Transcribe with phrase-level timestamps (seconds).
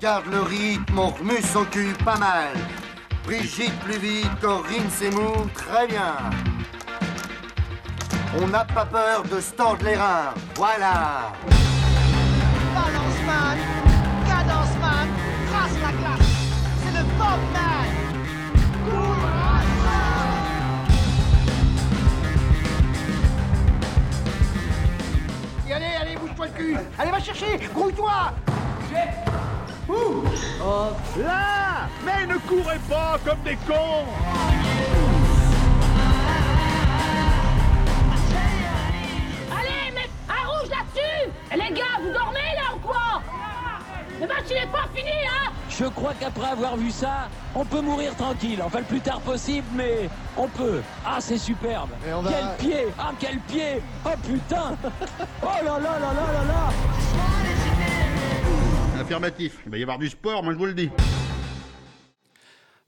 [0.00, 2.52] Garde le rythme, on remue son cul pas mal.
[3.24, 6.14] Brigitte plus vite, Corinne Seymour, très bien.
[8.40, 9.52] On n'a pas peur de se
[9.84, 11.32] les reins, voilà.
[12.74, 13.58] Balance man,
[14.24, 15.08] cadence man,
[15.50, 16.28] trace la glace.
[16.84, 17.78] C'est le Bob man.
[25.68, 28.32] Et allez, allez, bouge-toi le cul Allez, va chercher Grouille-toi
[29.88, 30.24] Ouh
[30.62, 34.04] Oh, là Mais ne courez pas comme des cons
[39.50, 43.22] Allez, mais un rouge là-dessus Eh, Les gars, vous dormez là ou quoi
[44.20, 47.80] Le match il est pas fini, hein Je crois qu'après avoir vu ça, on peut
[47.80, 48.60] mourir tranquille.
[48.64, 50.82] Enfin, le plus tard possible, mais on peut.
[51.06, 51.90] Ah, c'est superbe.
[52.04, 54.76] Quel pied Ah, quel pied Oh putain
[55.42, 57.47] Oh là là là là là là
[59.10, 60.90] Il va y avoir du sport, moi je vous le dis.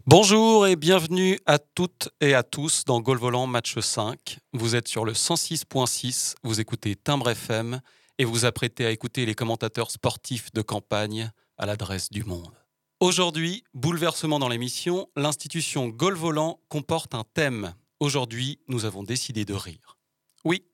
[0.06, 4.38] Bonjour et bienvenue à toutes et à tous dans Goal Volant Match 5.
[4.52, 7.80] Vous êtes sur le 106.6, vous écoutez Timbre FM
[8.18, 12.52] et vous apprêtez à écouter les commentateurs sportifs de campagne à l'adresse du monde.
[13.00, 17.74] Aujourd'hui, bouleversement dans l'émission, l'institution Goal Volant comporte un thème.
[17.98, 19.96] Aujourd'hui, nous avons décidé de rire.
[20.44, 20.66] Oui,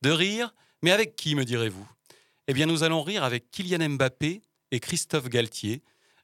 [0.00, 1.86] de rire, mais avec qui me direz-vous?
[2.48, 4.40] Eh bien, nous allons rire avec Kylian Mbappé
[4.74, 5.82] et Christophe Galtier,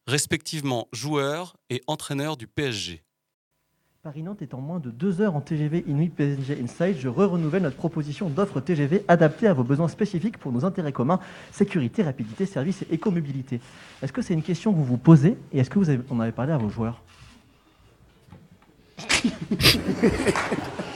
[0.08, 3.04] respectivement joueur et entraîneur du PSG.
[4.02, 6.96] Paris-Nantes est en moins de deux heures en TGV Inuit PSG Inside.
[6.98, 11.20] Je re-renouvelle notre proposition d'offre TGV adaptée à vos besoins spécifiques pour nos intérêts communs,
[11.52, 13.60] sécurité, rapidité, service et écomobilité.
[14.02, 16.18] Est-ce que c'est une question que vous vous posez et est-ce que vous avez, en
[16.18, 17.00] avez parlé à vos joueurs?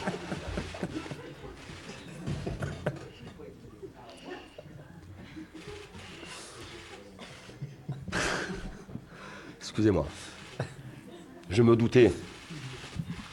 [9.75, 10.07] Excusez-moi.
[11.51, 12.13] Je me doutais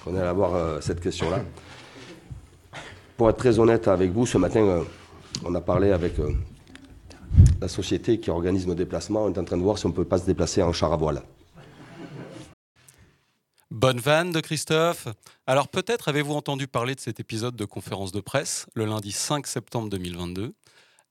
[0.03, 1.45] qu'on allait avoir euh, cette question-là.
[3.15, 4.83] Pour être très honnête avec vous, ce matin, euh,
[5.45, 6.33] on a parlé avec euh,
[7.61, 9.25] la société qui organise nos déplacements.
[9.25, 10.91] On est en train de voir si on ne peut pas se déplacer en char
[10.91, 11.21] à voile.
[13.69, 15.09] Bonne vanne de Christophe.
[15.45, 19.45] Alors peut-être avez-vous entendu parler de cet épisode de conférence de presse le lundi 5
[19.45, 20.55] septembre 2022.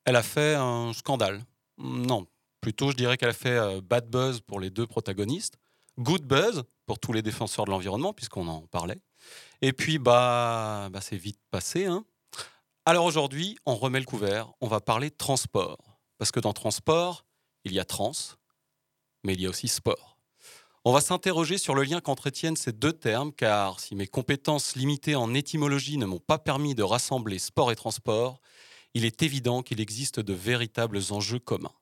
[0.06, 1.40] Elle a fait un scandale.
[1.78, 2.26] Non,
[2.60, 5.56] plutôt je dirais qu'elle a fait euh, bad buzz pour les deux protagonistes,
[5.98, 9.00] good buzz pour tous les défenseurs de l'environnement puisqu'on en parlait.
[9.62, 11.86] Et puis bah, bah c'est vite passé.
[11.86, 12.04] Hein.
[12.86, 15.78] Alors aujourd'hui, on remet le couvert, on va parler transport.
[16.18, 17.24] Parce que dans transport,
[17.64, 18.12] il y a trans,
[19.24, 20.18] mais il y a aussi sport.
[20.84, 25.14] On va s'interroger sur le lien qu'entretiennent ces deux termes, car si mes compétences limitées
[25.14, 28.40] en étymologie ne m'ont pas permis de rassembler sport et transport,
[28.94, 31.74] il est évident qu'il existe de véritables enjeux communs.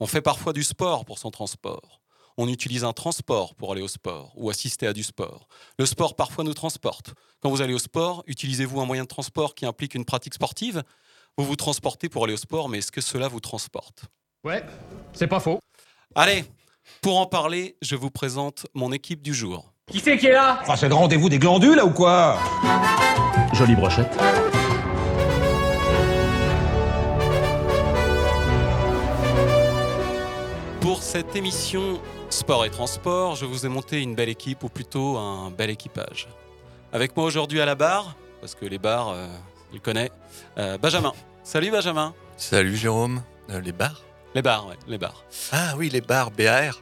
[0.00, 2.00] On fait parfois du sport pour son transport.
[2.36, 5.46] On utilise un transport pour aller au sport ou assister à du sport.
[5.78, 7.14] Le sport parfois nous transporte.
[7.40, 10.82] Quand vous allez au sport, utilisez-vous un moyen de transport qui implique une pratique sportive?
[11.38, 14.06] Vous vous transportez pour aller au sport, mais est-ce que cela vous transporte?
[14.42, 14.64] Ouais,
[15.12, 15.60] c'est pas faux.
[16.16, 16.44] Allez,
[17.00, 19.72] pour en parler, je vous présente mon équipe du jour.
[19.92, 20.58] Qui c'est qui est là?
[20.62, 22.38] Enfin, c'est le rendez-vous des glandules, là, ou quoi?
[23.52, 24.10] Jolie brochette.
[31.14, 35.48] Cette émission Sport et Transport, je vous ai monté une belle équipe, ou plutôt un
[35.52, 36.26] bel équipage.
[36.92, 39.28] Avec moi aujourd'hui à la barre, parce que les bars, euh,
[39.72, 40.10] il connaît,
[40.58, 41.12] euh, Benjamin.
[41.44, 42.12] Salut Benjamin.
[42.36, 43.22] Salut Jérôme.
[43.50, 44.02] Euh, les bars
[44.34, 45.22] Les bars, ouais, les bars.
[45.52, 46.80] Ah oui, les bars, BAR.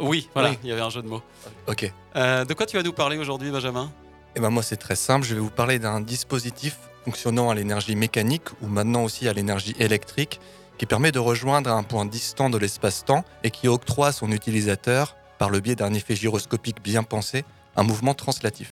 [0.00, 0.58] Oui, voilà, Oui.
[0.64, 1.22] il y avait un jeu de mots.
[1.66, 1.92] Ok.
[2.16, 3.92] Euh, de quoi tu vas nous parler aujourd'hui, Benjamin?
[4.34, 7.96] Eh ben moi c'est très simple, je vais vous parler d'un dispositif fonctionnant à l'énergie
[7.96, 10.40] mécanique ou maintenant aussi à l'énergie électrique
[10.78, 15.16] qui permet de rejoindre un point distant de l'espace-temps et qui octroie à son utilisateur,
[15.38, 17.44] par le biais d'un effet gyroscopique bien pensé,
[17.76, 18.70] un mouvement translatif.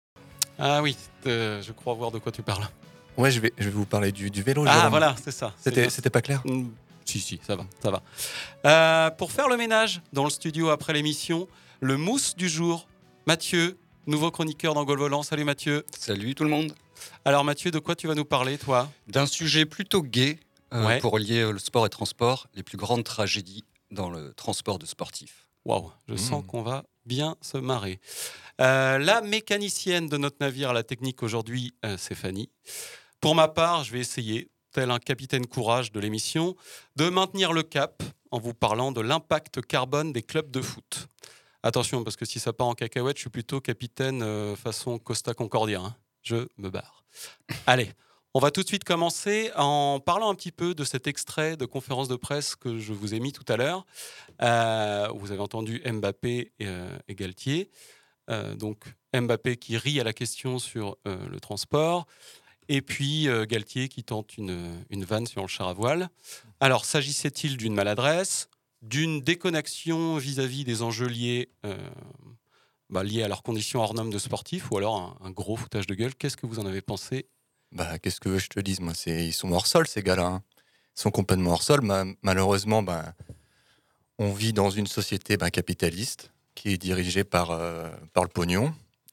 [0.59, 0.97] Ah oui,
[1.27, 2.67] euh, je crois voir de quoi tu parles.
[3.17, 4.65] Ouais, je vais, je vais vous parler du, du vélo.
[4.67, 4.91] Ah Jérôme.
[4.91, 5.53] voilà, c'est ça.
[5.59, 6.43] C'était pas clair?
[6.45, 6.69] Mm,
[7.05, 8.03] Si, si, ça va, ça va.
[8.67, 11.49] Euh, pour faire le ménage dans le studio après l'émission,
[11.81, 12.87] le mousse du jour,
[13.27, 13.77] Mathieu,
[14.07, 15.23] nouveau chroniqueur dans Gol Volant.
[15.23, 15.85] Salut Mathieu.
[15.99, 16.73] Salut tout le monde.
[17.25, 18.89] Alors Mathieu, de quoi tu vas nous parler, toi?
[19.09, 20.39] D'un sujet plutôt gai
[20.75, 21.01] euh, Ouais.
[21.01, 24.87] pour lier euh, le sport et transport, les plus grandes tragédies dans le transport de
[24.87, 25.49] sportifs.
[25.65, 26.19] Waouh, je Mmh.
[26.19, 28.01] sens qu'on va bien se marrer.
[28.61, 32.51] Euh, la mécanicienne de notre navire à la technique aujourd'hui, euh, c'est Fanny.
[33.21, 36.55] Pour ma part, je vais essayer, tel un capitaine courage de l'émission,
[36.97, 41.07] de maintenir le cap en vous parlant de l'impact carbone des clubs de foot.
[41.63, 45.33] Attention, parce que si ça part en cacahuète, je suis plutôt capitaine euh, façon Costa
[45.33, 45.81] Concordia.
[45.81, 45.97] hein.
[46.23, 47.05] Je me barre.
[47.67, 47.91] Allez,
[48.37, 51.67] On va tout de suite commencer en parlant un petit peu de cet extrait de
[51.67, 53.87] conférence de presse que je vous ai mis tout à l'heure.
[54.43, 57.71] Euh, vous avez entendu Mbappé et, euh, et Galtier.
[58.31, 62.07] Euh, donc Mbappé qui rit à la question sur le transport.
[62.69, 66.09] Et puis Galtier qui tente une, une vanne sur le char à voile.
[66.59, 68.49] Alors, s'agissait-il d'une maladresse,
[68.83, 71.51] d'une déconnexion vis-à-vis des enjeux liés,
[72.91, 75.87] bah, liés à leurs conditions hors normes de sportifs, ou alors un, un gros foutage
[75.87, 76.17] de gueule?
[76.17, 77.29] Qu'est-ce que vous en avez pensé
[77.75, 80.27] Bah, qu'est-ce que je te dise Moi, c'est ils sont hors sol ces gars-là.
[80.27, 80.43] hein.
[80.97, 81.81] Ils sont complètement hors sol.
[81.83, 83.15] Ma- malheureusement, bah,
[84.19, 88.73] on vit dans une société bah, capitaliste qui est dirigée par euh, par le pognon.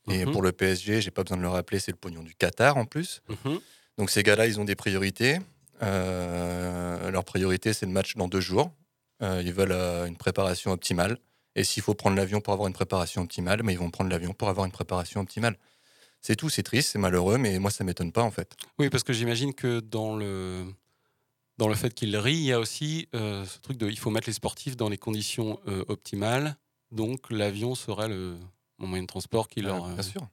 [0.10, 0.32] Et Mhm.
[0.32, 2.86] pour le PSG, j'ai pas besoin de le rappeler, c'est le pognon du Qatar en
[2.86, 3.22] plus.
[3.30, 3.60] Mhm.
[3.98, 5.40] Donc ces gars-là, ils ont des priorités.
[5.82, 8.72] Euh, leur priorité, c'est le match dans deux jours.
[9.22, 11.18] Euh, ils veulent euh, une préparation optimale.
[11.56, 14.34] Et s'il faut prendre l'avion pour avoir une préparation optimale, mais ils vont prendre l'avion
[14.34, 15.58] pour avoir une préparation optimale.
[16.22, 18.56] C'est tout, c'est triste, c'est malheureux, mais moi, ça m'étonne pas en fait.
[18.78, 20.66] Oui, parce que j'imagine que dans le,
[21.58, 24.12] dans le fait qu'il rit, il y a aussi euh, ce truc de il faut
[24.12, 26.58] mettre les sportifs dans les conditions euh, optimales.
[26.92, 28.38] Donc l'avion serait le
[28.78, 29.86] mon moyen de transport qui leur.
[29.86, 30.28] bien euh, sûr.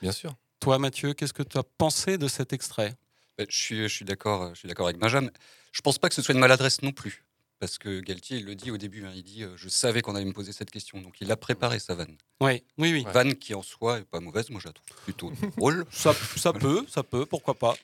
[0.00, 0.34] Bien sûr.
[0.60, 2.94] Toi, Mathieu, qu'est-ce que tu as pensé de cet extrait?
[3.36, 5.30] Bah, Je suis, je suis d'accord, je suis d'accord avec Benjamin.
[5.72, 7.24] Je pense pas que ce soit une maladresse non plus,
[7.58, 9.04] parce que Galtier il le dit au début.
[9.06, 11.36] hein, il dit, euh, je savais qu'on allait me poser cette question, donc il a
[11.36, 12.16] préparé sa vanne.
[12.40, 13.06] Oui, oui, oui.
[13.12, 15.84] Vanne qui en soi est pas mauvaise, moi je la trouve plutôt drôle.
[15.90, 17.76] Ça, ça peut, ça peut, pourquoi pas.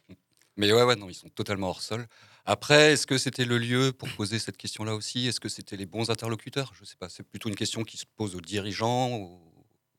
[0.57, 2.07] Mais ouais, ouais, non, ils sont totalement hors sol.
[2.45, 5.27] Après, est-ce que c'était le lieu pour poser cette question-là aussi?
[5.29, 6.73] Est-ce que c'était les bons interlocuteurs?
[6.79, 7.09] Je sais pas.
[7.09, 9.41] C'est plutôt une question qui se pose aux dirigeants, aux,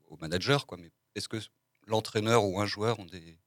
[0.09, 0.77] aux managers, quoi.
[0.77, 1.37] Mais est-ce que
[1.87, 3.37] l'entraîneur ou un joueur ont, des,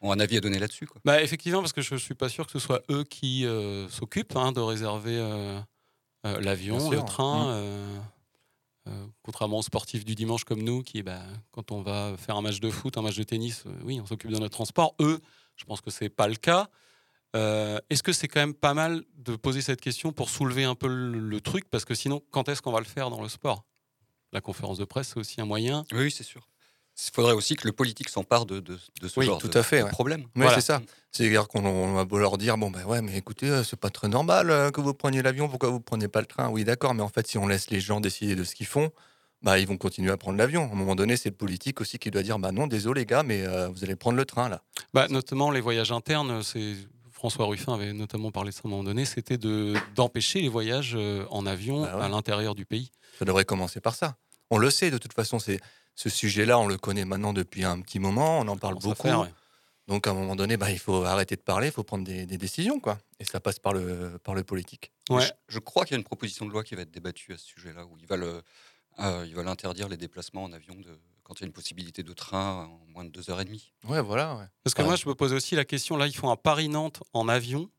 [0.00, 2.28] ont un avis à donner là-dessus, quoi Bah, effectivement, parce que je ne suis pas
[2.28, 5.58] sûr que ce soit eux qui euh, s'occupent hein, de réserver euh,
[6.26, 7.46] euh, l'avion, le train.
[7.46, 7.48] Mm.
[7.50, 7.98] euh,
[8.88, 12.42] euh, contrairement aux sportifs du dimanche comme nous, qui, bah, quand on va faire un
[12.42, 14.94] match de foot, un match de tennis, oui, on s'occupe de notre transport.
[15.00, 15.20] Eux,
[15.56, 16.68] je pense que c'est pas le cas.
[17.34, 20.76] Euh, est-ce que c'est quand même pas mal de poser cette question pour soulever un
[20.76, 21.68] peu le, le truc?
[21.68, 23.64] Parce que sinon, quand est-ce qu'on va le faire dans le sport?
[24.32, 25.84] La conférence de presse, c'est aussi un moyen.
[25.92, 26.48] Oui, c'est sûr.
[26.98, 29.58] Il faudrait aussi que le politique s'empare de, de, de ce Oui, genre tout de,
[29.58, 29.80] à fait.
[29.80, 29.90] de ouais.
[29.90, 30.20] problème.
[30.22, 30.54] Oui, Voilà.
[30.54, 30.80] c'est ça.
[31.12, 34.08] C'est-à-dire qu'on on va leur dire bon, ben ouais, mais écoutez, euh, c'est pas très
[34.08, 36.48] normal euh, que vous preniez l'avion, pourquoi vous prenez pas le train?
[36.48, 38.90] Oui, d'accord, mais en fait, si on laisse les gens décider de ce qu'ils font,
[39.42, 40.62] bah, ils vont continuer à prendre l'avion.
[40.68, 43.06] À un moment donné, c'est le politique aussi qui doit dire bah non, désolé, les
[43.06, 44.62] gars, mais euh, vous allez prendre le train là.
[44.94, 46.74] Bah, notamment les voyages internes, c'est
[47.12, 50.48] François Ruffin avait notamment parlé de ça à un moment donné, c'était de d'empêcher les
[50.48, 50.96] voyages
[51.30, 52.04] en avion Bah ouais.
[52.04, 52.90] à l'intérieur du pays.
[53.18, 54.16] Ça devrait commencer par ça.
[54.50, 55.58] On le sait, de toute façon, c'est
[55.96, 59.02] ce sujet-là, on le connaît maintenant depuis un petit moment, on en parle beaucoup.
[59.02, 59.32] faire, ouais.
[59.88, 62.26] Donc à un moment donné, bah, il faut arrêter de parler, il faut prendre des,
[62.26, 62.98] des décisions, quoi.
[63.20, 64.92] Et ça passe par le, par le politique.
[65.10, 65.22] Ouais.
[65.22, 67.38] Je, je crois qu'il y a une proposition de loi qui va être débattue à
[67.38, 68.42] ce sujet-là, où ils veulent,
[68.98, 72.02] euh, ils veulent interdire les déplacements en avion de, quand il y a une possibilité
[72.02, 73.72] de train en moins de deux heures et demie.
[73.88, 74.34] Ouais, voilà.
[74.36, 74.44] Ouais.
[74.64, 74.88] Parce que Ouais.
[74.88, 77.70] moi, je me pose aussi la question, là, ils font un Paris-Nantes en avion.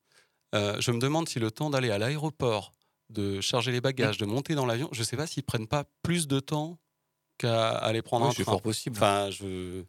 [0.56, 2.72] Euh, je me demande si le temps d'aller à l'aéroport,
[3.10, 5.84] de charger les bagages, de monter dans l'avion, je ne sais pas s'ils prennent pas
[6.04, 6.80] plus de temps
[7.38, 8.54] qu'à aller prendre Oui, un c'est train.
[8.54, 8.98] fort possible.
[8.98, 9.84] Enfin, je...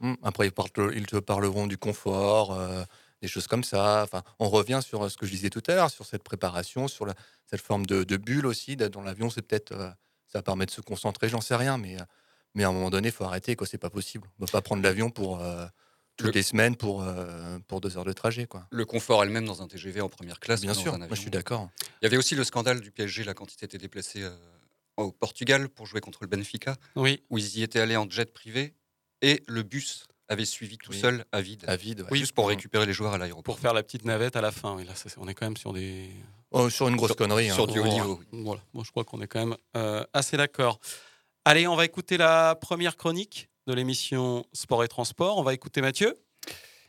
[0.00, 2.82] Hmm, Après, ils, parlent- ils te parleront du confort, euh,
[3.20, 4.02] des choses comme ça.
[4.02, 6.88] Enfin, on revient sur euh, ce que je disais tout à l'heure, sur cette préparation,
[6.88, 7.14] sur la-
[7.46, 8.76] cette forme de, de bulle aussi.
[8.76, 9.90] Dans l'avion, c'est peut-être, euh,
[10.26, 11.96] ça permet de se concentrer, j'en sais rien, mais,
[12.54, 13.66] mais à un moment donné, il faut arrêter, quoi.
[13.66, 14.26] C'est pas possible.
[14.38, 15.66] On ne peut pas prendre l'avion pour euh,
[16.16, 18.66] toutes Le- les semaines pour, euh, pour deux heures de trajet, quoi.
[18.70, 21.20] Le confort elle-même dans un TGV en première classe, Bien dans sûr, un moi je
[21.20, 21.68] suis d'accord.
[22.00, 24.22] Il y avait aussi le scandale du PSG là, quand il s'était déplacé
[25.02, 28.32] au Portugal pour jouer contre le Benfica, Oui, où ils y étaient allés en jet
[28.32, 28.74] privé
[29.20, 31.00] et le bus avait suivi tout Oui.
[31.00, 32.00] seul à vide, À vide.
[32.02, 32.06] ouais.
[32.12, 32.18] Oui.
[32.20, 33.42] juste pour récupérer les joueurs à l'aéroport.
[33.54, 34.74] pour faire la petite navette à la fin.
[34.76, 36.10] Oui, là, ça, on est quand même sur des...
[36.52, 37.50] Oh, sur une grosse Sur- connerie.
[37.50, 37.54] hein.
[37.54, 38.20] sur du haut niveau.
[38.32, 38.62] Voilà.
[38.74, 40.80] Moi, je crois qu'on est quand même euh, assez d'accord.
[41.44, 45.38] Allez, on va écouter la première chronique de l'émission Sport et Transport.
[45.38, 46.16] On va écouter Mathieu.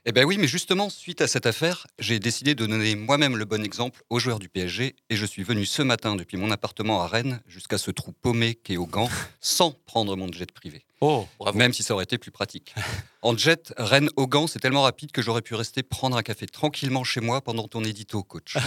[0.06, 3.46] Eh bien oui, mais justement, suite à cette affaire, j'ai décidé de donner moi-même le
[3.46, 7.02] bon exemple aux joueurs du PSG et je suis venu ce matin depuis mon appartement
[7.02, 9.08] à Rennes jusqu'à ce trou paumé qu'est au Gant
[9.40, 10.84] sans prendre mon jet privé.
[11.00, 12.76] Oh, Même si ça aurait été plus pratique.
[13.22, 16.46] En jet, Rennes au Gant, c'est tellement rapide que j'aurais pu rester prendre un café
[16.46, 18.58] tranquillement chez moi pendant ton édito, coach.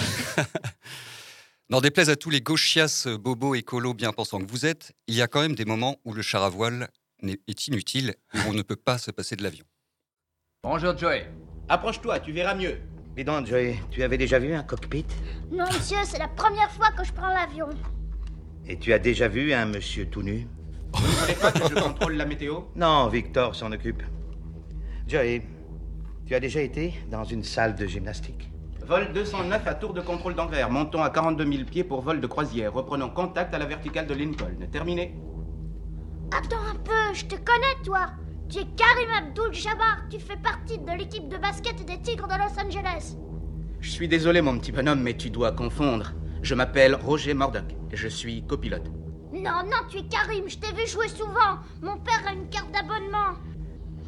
[1.69, 5.21] N'en déplaise à tous les gauchias, bobos, écolos bien pensants que vous êtes, il y
[5.21, 6.89] a quand même des moments où le char à voile
[7.23, 9.67] est inutile et où on ne peut pas se passer de l'avion.
[10.69, 11.25] Bonjour Joey.
[11.69, 12.79] Approche-toi, tu verras mieux.
[13.17, 15.07] Dis donc, Joey, tu avais déjà vu un cockpit?
[15.53, 17.69] Non, monsieur, c'est la première fois que je prends l'avion.
[18.67, 20.49] Et tu as déjà vu un monsieur tout nu?
[20.93, 22.63] Vous ne voulez pas que je contrôle la météo?
[22.75, 24.03] Non, Victor s'en occupe.
[25.07, 25.47] Joey,
[26.27, 28.51] tu as déjà été dans une salle de gymnastique?
[28.85, 30.69] Vol 209 à tour de contrôle d'Anvers.
[30.69, 32.73] Montons à 42 000 pieds pour vol de croisière.
[32.73, 34.67] Reprenons contact à la verticale de Lincoln.
[34.73, 35.15] Terminé.
[36.37, 38.09] Attends un peu, je te connais, toi.
[38.49, 40.09] Tu es Karim Abdul-Jabbar.
[40.09, 43.17] Tu fais partie de l'équipe de basket des Tigres de Los Angeles.
[43.81, 46.13] Je suis désolé, mon petit bonhomme, mais tu dois confondre.
[46.43, 48.89] Je m'appelle Roger Murdoch et je suis copilote.
[49.33, 50.49] Non, non, tu es Karim.
[50.49, 51.59] Je t'ai vu jouer souvent.
[51.83, 53.35] Mon père a une carte d'abonnement.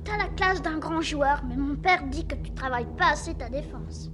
[0.05, 3.35] T'as la classe d'un grand joueur, mais mon père dit que tu travailles pas assez
[3.35, 4.11] ta défense.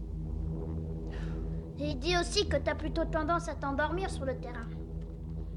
[1.79, 4.67] Et il dit aussi que t'as plutôt tendance à t'endormir sur le terrain.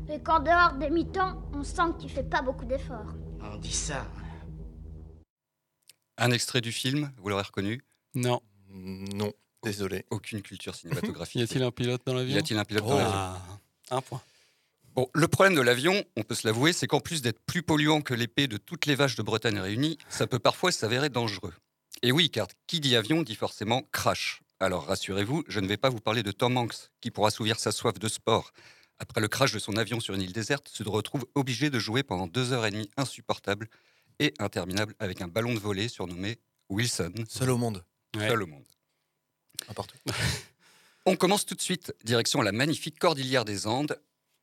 [0.10, 3.14] Et qu'en dehors des mi-temps, on sent que tu fais pas beaucoup d'efforts.
[3.42, 4.06] On dit ça.
[6.18, 7.82] Un extrait du film, vous l'aurez reconnu
[8.16, 8.42] Non.
[8.70, 9.34] Non,
[9.64, 10.06] désolé.
[10.10, 11.42] Aucune culture cinématographique.
[11.42, 13.42] Y a-t-il un pilote dans l'avion Y a-t-il un pilote dans l'avion Ah,
[13.92, 14.22] Un point.
[14.96, 18.02] Bon, le problème de l'avion, on peut se l'avouer, c'est qu'en plus d'être plus polluant
[18.02, 21.54] que l'épée de toutes les vaches de Bretagne réunies, ça peut parfois s'avérer dangereux.
[22.02, 24.42] Et oui, car qui dit avion dit forcément crash.
[24.60, 27.72] Alors rassurez-vous, je ne vais pas vous parler de Tom Hanks, qui pour assouvir sa
[27.72, 28.54] soif de sport,
[28.98, 32.02] après le crash de son avion sur une île déserte, se retrouve obligé de jouer
[32.02, 33.70] pendant deux heures et demie insupportables
[34.20, 36.38] et interminables avec un ballon de volée surnommé
[36.70, 37.14] Wilson.
[37.28, 37.84] Seul au monde.
[38.16, 38.66] Seul au monde.
[39.68, 39.96] N'importe.
[41.06, 43.98] On commence tout de suite, direction la magnifique Cordillère des Andes.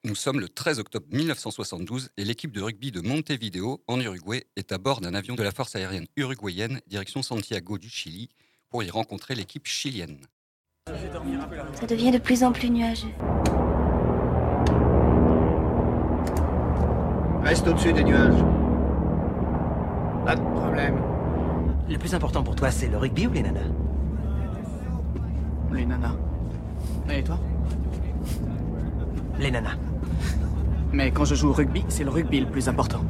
[0.05, 4.73] Nous sommes le 13 octobre 1972 et l'équipe de rugby de Montevideo, en Uruguay, est
[4.73, 8.29] à bord d'un avion de la force aérienne uruguayenne, direction Santiago du Chili,
[8.69, 10.21] pour y rencontrer l'équipe chilienne.
[10.87, 13.09] Ça devient de plus en plus nuageux.
[17.43, 18.54] Reste au-dessus des nuages.
[20.25, 21.03] Pas de problème.
[21.89, 23.61] Le plus important pour toi, c'est le rugby ou les nanas?
[25.73, 26.17] Les nanas.
[27.11, 27.39] Et toi?
[29.39, 29.77] Les nanas.
[30.93, 33.05] Mais quand je joue au rugby, c'est le rugby le plus important.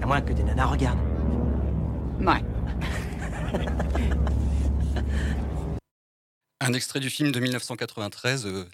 [0.00, 0.98] À moins que des nanas regardent.
[2.20, 2.42] Ouais.
[6.60, 8.64] Un extrait du film de 1993, euh,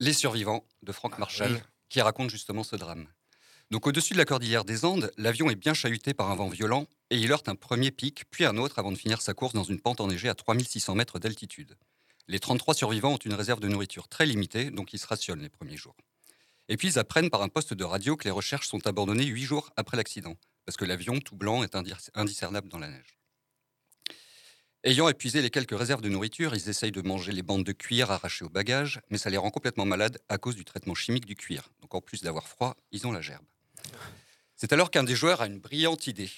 [0.00, 1.60] Les Survivants, de Frank Marshall,
[1.90, 3.06] qui raconte justement ce drame.
[3.72, 6.86] Donc au-dessus de la cordillère des Andes, l'avion est bien chahuté par un vent violent
[7.08, 9.64] et il heurte un premier pic, puis un autre avant de finir sa course dans
[9.64, 11.78] une pente enneigée à 3600 mètres d'altitude.
[12.28, 15.48] Les 33 survivants ont une réserve de nourriture très limitée, donc ils se rationnent les
[15.48, 15.96] premiers jours.
[16.68, 19.44] Et puis ils apprennent par un poste de radio que les recherches sont abandonnées huit
[19.44, 20.34] jours après l'accident,
[20.66, 23.16] parce que l'avion tout blanc est indis- indiscernable dans la neige.
[24.84, 28.10] Ayant épuisé les quelques réserves de nourriture, ils essayent de manger les bandes de cuir
[28.10, 31.36] arrachées au bagage, mais ça les rend complètement malades à cause du traitement chimique du
[31.36, 31.70] cuir.
[31.80, 33.46] Donc en plus d'avoir froid, ils ont la gerbe.
[34.56, 36.30] C'est alors qu'un des joueurs a une brillante idée.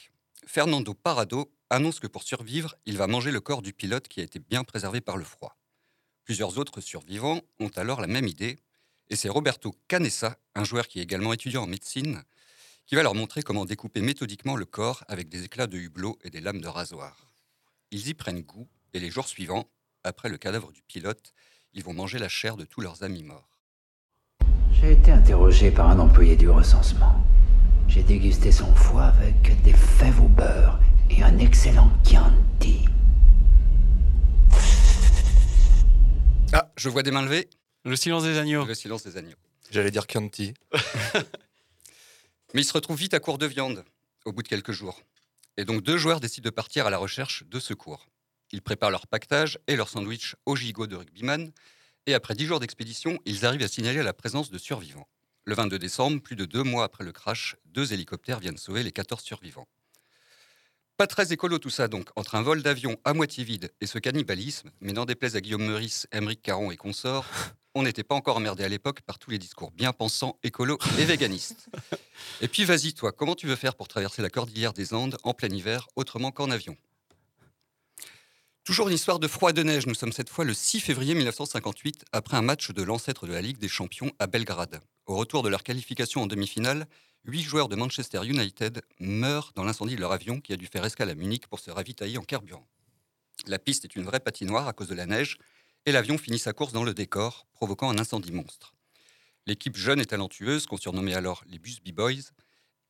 [0.46, 4.24] Fernando Parado annonce que pour survivre, il va manger le corps du pilote qui a
[4.24, 5.56] été bien préservé par le froid.
[6.24, 8.58] Plusieurs autres survivants ont alors la même idée,
[9.08, 12.22] et c'est Roberto Canessa, un joueur qui est également étudiant en médecine,
[12.86, 16.30] qui va leur montrer comment découper méthodiquement le corps avec des éclats de hublot et
[16.30, 17.30] des lames de rasoir.
[17.90, 19.68] Ils y prennent goût, et les jours suivants,
[20.02, 21.32] après le cadavre du pilote,
[21.72, 23.60] ils vont manger la chair de tous leurs amis morts.
[24.72, 27.24] J'ai été interrogé par un employé du recensement.
[27.88, 32.84] J'ai dégusté son foie avec des fèves au beurre et un excellent Chianti.
[36.52, 37.48] Ah, je vois des mains levées.
[37.84, 38.64] Le silence des agneaux.
[38.64, 39.36] Le silence des agneaux.
[39.70, 40.54] J'allais dire Chianti.
[42.54, 43.84] Mais ils se retrouvent vite à court de viande,
[44.24, 45.00] au bout de quelques jours.
[45.56, 48.06] Et donc deux joueurs décident de partir à la recherche de secours.
[48.52, 51.50] Ils préparent leur pactage et leur sandwich au gigot de rugbyman,
[52.06, 55.08] et après dix jours d'expédition, ils arrivent à signaler la présence de survivants.
[55.46, 58.92] Le 22 décembre, plus de deux mois après le crash, deux hélicoptères viennent sauver les
[58.92, 59.68] 14 survivants.
[60.96, 63.98] Pas très écolo tout ça donc, entre un vol d'avion à moitié vide et ce
[63.98, 67.26] cannibalisme, mais n'en déplaise à Guillaume Meurice, Émeric Caron et consorts,
[67.74, 71.04] on n'était pas encore emmerdé à l'époque par tous les discours bien pensants, écolos et
[71.04, 71.68] véganistes.
[72.40, 75.34] Et puis vas-y toi, comment tu veux faire pour traverser la cordillère des Andes en
[75.34, 76.76] plein hiver autrement qu'en avion?
[78.62, 82.06] Toujours une histoire de froid de neige, nous sommes cette fois le 6 février 1958,
[82.12, 84.80] après un match de l'ancêtre de la Ligue des Champions à Belgrade.
[85.06, 86.86] Au retour de leur qualification en demi-finale,
[87.24, 90.84] huit joueurs de Manchester United meurent dans l'incendie de leur avion qui a dû faire
[90.84, 92.66] escale à Munich pour se ravitailler en carburant.
[93.46, 95.36] La piste est une vraie patinoire à cause de la neige
[95.84, 98.74] et l'avion finit sa course dans le décor, provoquant un incendie monstre.
[99.46, 102.32] L'équipe jeune et talentueuse, qu'on surnommait alors les Busby Boys,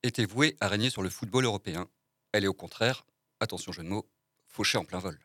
[0.04, 1.88] était vouée à régner sur le football européen.
[2.30, 3.04] Elle est au contraire,
[3.40, 4.08] attention jeu de mots,
[4.46, 5.18] fauchée en plein vol.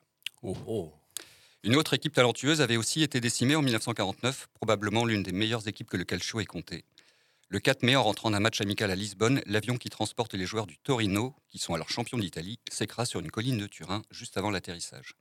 [1.63, 5.89] Une autre équipe talentueuse avait aussi été décimée en 1949, probablement l'une des meilleures équipes
[5.89, 6.85] que le calcio ait compté.
[7.49, 10.67] Le 4 mai, en rentrant d'un match amical à Lisbonne, l'avion qui transporte les joueurs
[10.67, 14.51] du Torino, qui sont alors champions d'Italie, s'écrase sur une colline de Turin juste avant
[14.51, 15.15] l'atterrissage.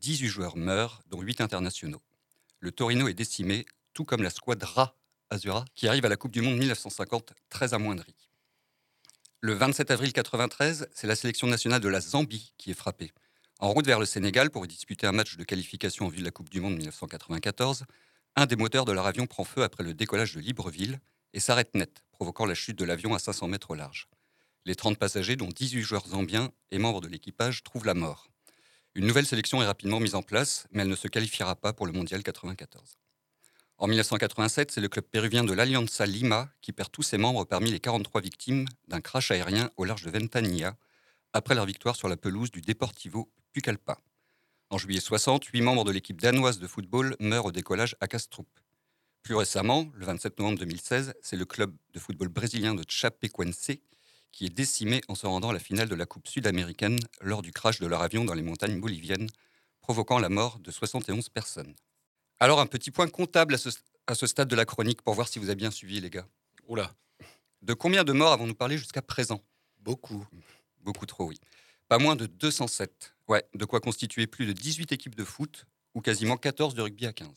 [0.00, 2.02] 18 joueurs meurent, dont 8 internationaux.
[2.58, 4.96] Le Torino est décimé, tout comme la squadra
[5.30, 8.16] Azura, qui arrive à la Coupe du Monde 1950 très amoindrie.
[9.40, 13.12] Le 27 avril 1993, c'est la sélection nationale de la Zambie qui est frappée.
[13.60, 16.24] En route vers le Sénégal pour y disputer un match de qualification en vue de
[16.24, 17.86] la Coupe du Monde 1994,
[18.36, 21.00] un des moteurs de leur avion prend feu après le décollage de Libreville
[21.32, 24.08] et s'arrête net, provoquant la chute de l'avion à 500 mètres au large.
[24.64, 28.28] Les 30 passagers, dont 18 joueurs zambiens et membres de l'équipage, trouvent la mort.
[28.94, 31.86] Une nouvelle sélection est rapidement mise en place, mais elle ne se qualifiera pas pour
[31.86, 32.96] le Mondial 94.
[33.78, 37.72] En 1987, c'est le club péruvien de l'Alianza Lima qui perd tous ses membres parmi
[37.72, 40.76] les 43 victimes d'un crash aérien au large de Ventanilla,
[41.32, 43.98] après leur victoire sur la pelouse du Deportivo Pucallpa.
[44.70, 48.48] En juillet 60, huit membres de l'équipe danoise de football meurent au décollage à Kastrup.
[49.22, 53.70] Plus récemment, le 27 novembre 2016, c'est le club de football brésilien de Chapecoense
[54.32, 57.50] qui est décimé en se rendant à la finale de la Coupe sud-américaine lors du
[57.50, 59.28] crash de leur avion dans les montagnes boliviennes,
[59.80, 61.74] provoquant la mort de 71 personnes.
[62.38, 63.70] Alors, un petit point comptable à ce,
[64.06, 66.26] à ce stade de la chronique pour voir si vous avez bien suivi, les gars.
[66.68, 66.94] Oula.
[67.62, 69.42] De combien de morts avons-nous parlé jusqu'à présent?
[69.80, 70.24] Beaucoup.
[70.80, 71.40] Beaucoup trop, oui.
[71.88, 73.14] Pas moins de 207.
[73.28, 77.06] Ouais, de quoi constituer plus de 18 équipes de foot ou quasiment 14 de rugby
[77.06, 77.28] à 15.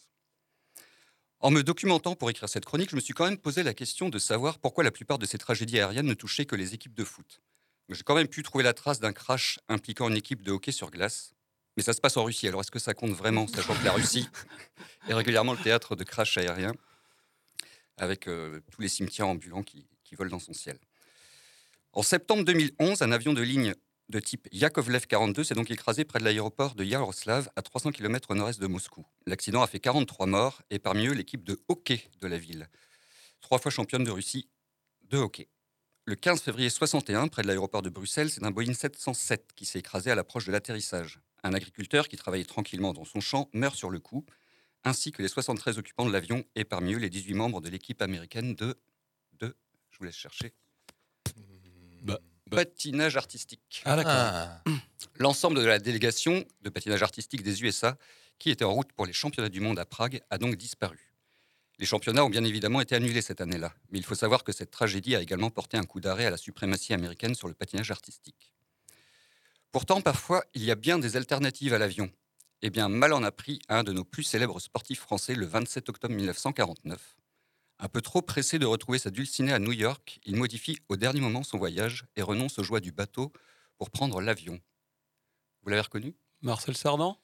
[1.42, 4.08] En me documentant pour écrire cette chronique, je me suis quand même posé la question
[4.08, 7.04] de savoir pourquoi la plupart de ces tragédies aériennes ne touchaient que les équipes de
[7.04, 7.42] foot.
[7.90, 10.92] J'ai quand même pu trouver la trace d'un crash impliquant une équipe de hockey sur
[10.92, 11.34] glace.
[11.76, 13.94] Mais ça se passe en Russie, alors est-ce que ça compte vraiment, sachant que la
[13.94, 14.30] Russie
[15.10, 16.74] est régulièrement le théâtre de crash aériens,
[17.98, 20.78] avec euh, tous les cimetières ambulants qui, qui volent dans son ciel?
[21.94, 23.74] En septembre 2011, un avion de ligne
[24.12, 28.30] de type Yakovlev 42 s'est donc écrasé près de l'aéroport de Yaroslav, à 300 km
[28.32, 29.06] au nord-est de Moscou.
[29.26, 32.70] L'accident a fait 43 morts, et parmi eux l'équipe de hockey de la ville,
[33.40, 34.48] trois fois championne de Russie
[35.10, 35.48] de hockey.
[36.06, 39.80] Le 15 février 61, près de l'aéroport de Bruxelles, c'est un Boeing 707 qui s'est
[39.80, 41.20] écrasé à l'approche de l'atterrissage.
[41.44, 44.26] Un agriculteur qui travaillait tranquillement dans son champ meurt sur le coup,
[44.84, 48.02] ainsi que les 73 occupants de l'avion et parmi eux les 18 membres de l'équipe
[48.02, 48.78] américaine de,
[49.40, 49.56] de,
[49.92, 50.54] je vous laisse chercher,
[52.52, 53.82] patinage artistique.
[53.86, 54.14] Ah, d'accord.
[54.14, 54.62] Ah.
[55.18, 57.98] L'ensemble de la délégation de patinage artistique des USA,
[58.38, 61.12] qui était en route pour les championnats du monde à Prague, a donc disparu.
[61.80, 64.70] Les championnats ont bien évidemment été annulés cette année-là, mais il faut savoir que cette
[64.70, 68.54] tragédie a également porté un coup d'arrêt à la suprématie américaine sur le patinage artistique.
[69.72, 72.12] Pourtant, parfois, il y a bien des alternatives à l'avion.
[72.62, 75.90] Eh bien, mal en a pris un de nos plus célèbres sportifs français le 27
[75.90, 77.16] octobre 1949.
[77.84, 81.20] Un peu trop pressé de retrouver sa dulcinée à New York, il modifie au dernier
[81.20, 83.34] moment son voyage et renonce aux joies du bateau
[83.80, 84.60] pour prendre l'avion.
[85.64, 86.16] Vous l'avez reconnu?
[86.42, 87.18] Marcel Cerdan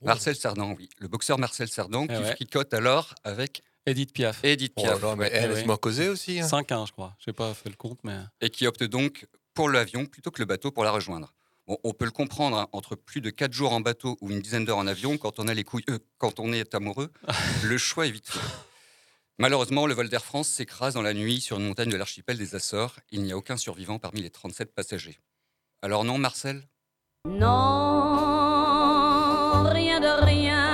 [0.00, 0.88] Marcel Cerdan, oui.
[0.98, 2.32] Le boxeur Marcel Cerdan Eh qui ouais.
[2.36, 4.42] fricote alors avec Edith Piaf.
[4.44, 5.02] Edith Oh Piaf.
[5.02, 6.40] là, mais elle, Eh laisse-moi causer aussi.
[6.40, 6.46] hein.
[6.46, 7.14] 5-1, je crois.
[7.18, 8.18] Je n'ai pas fait le compte, mais.
[8.40, 11.34] et qui opte donc pour l'avion plutôt que le bateau pour la rejoindre.
[11.66, 14.40] Bon, on peut le comprendre, hein, entre plus de 4 jours en bateau ou une
[14.40, 17.10] dizaine d'heures en avion, quand on a les couilles, euh, quand on est amoureux,
[17.64, 18.40] le choix est vite fait.
[19.40, 22.56] Malheureusement, le vol d'Air France s'écrase dans la nuit sur une montagne de l'archipel des
[22.56, 22.96] Açores.
[23.12, 25.20] Il n'y a aucun survivant parmi les 37 passagers.
[25.80, 26.66] Alors non, Marcel?
[27.24, 27.38] Non,
[29.70, 30.66] rien de rien.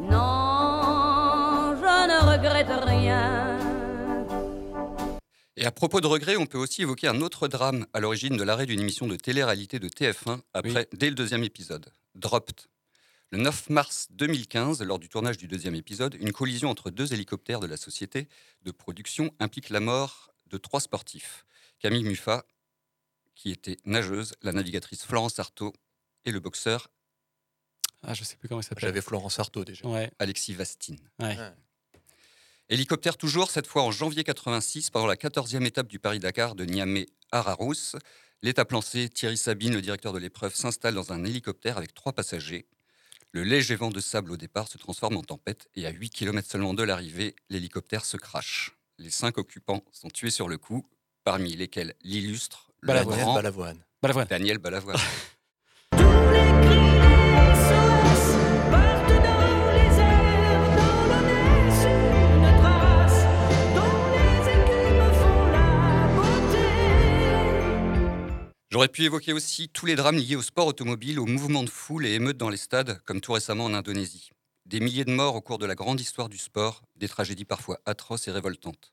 [0.00, 3.58] Non, je ne regrette rien.
[5.58, 8.42] Et à propos de regrets, on peut aussi évoquer un autre drame à l'origine de
[8.42, 12.54] l'arrêt d'une émission de télé-réalité de TF1 après, dès le deuxième épisode, Dropped.
[13.30, 17.60] Le 9 mars 2015, lors du tournage du deuxième épisode, une collision entre deux hélicoptères
[17.60, 18.26] de la société
[18.62, 21.44] de production implique la mort de trois sportifs.
[21.78, 22.46] Camille Muffat,
[23.34, 25.74] qui était nageuse, la navigatrice Florence Artaud
[26.24, 26.90] et le boxeur
[28.02, 28.80] Ah, je sais plus comment il s'appelle.
[28.80, 29.86] J'avais Florence Artaud déjà.
[29.86, 30.10] Ouais.
[30.18, 30.98] Alexis Vastine.
[31.20, 31.36] Ouais.
[32.70, 37.06] Hélicoptère toujours, cette fois en janvier 86, pendant la 14e étape du Paris-Dakar de Niamey
[37.30, 37.94] à Rarousse.
[38.40, 42.66] L'étape lancée, Thierry Sabine, le directeur de l'épreuve, s'installe dans un hélicoptère avec trois passagers.
[43.32, 46.48] Le léger vent de sable au départ se transforme en tempête et à 8 km
[46.48, 48.78] seulement de l'arrivée, l'hélicoptère se crache.
[48.96, 50.88] Les cinq occupants sont tués sur le coup,
[51.24, 53.82] parmi lesquels l'illustre, Balavoine.
[54.00, 54.26] Balavoine.
[54.28, 54.96] Daniel Balavoine.
[68.78, 72.06] J'aurais pu évoquer aussi tous les drames liés au sport automobile, aux mouvements de foule
[72.06, 74.30] et émeutes dans les stades, comme tout récemment en Indonésie.
[74.66, 77.80] Des milliers de morts au cours de la grande histoire du sport, des tragédies parfois
[77.86, 78.92] atroces et révoltantes.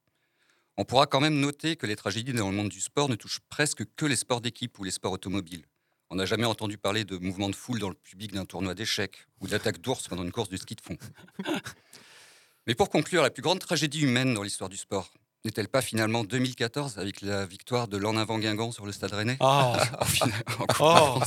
[0.76, 3.42] On pourra quand même noter que les tragédies dans le monde du sport ne touchent
[3.48, 5.68] presque que les sports d'équipe ou les sports automobiles.
[6.10, 9.28] On n'a jamais entendu parler de mouvements de foule dans le public d'un tournoi d'échecs
[9.40, 10.98] ou d'attaque d'ours pendant une course de ski de fond.
[12.66, 15.12] Mais pour conclure, la plus grande tragédie humaine dans l'histoire du sport
[15.46, 19.38] n'est-elle pas finalement 2014 avec la victoire de l'en avant Guingamp sur le Stade Rennais?
[19.40, 19.74] Ah.
[20.02, 21.20] En finale, en Oh.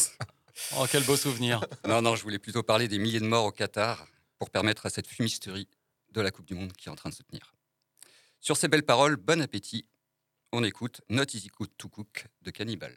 [0.77, 1.65] Oh, quel beau souvenir.
[1.87, 4.07] Non, non, je voulais plutôt parler des milliers de morts au Qatar
[4.39, 5.69] pour permettre à cette fumisterie
[6.11, 7.55] de la Coupe du Monde qui est en train de se tenir.
[8.41, 9.87] Sur ces belles paroles, bon appétit.
[10.53, 12.97] On écoute Not Easy Cook to Cook de Cannibal.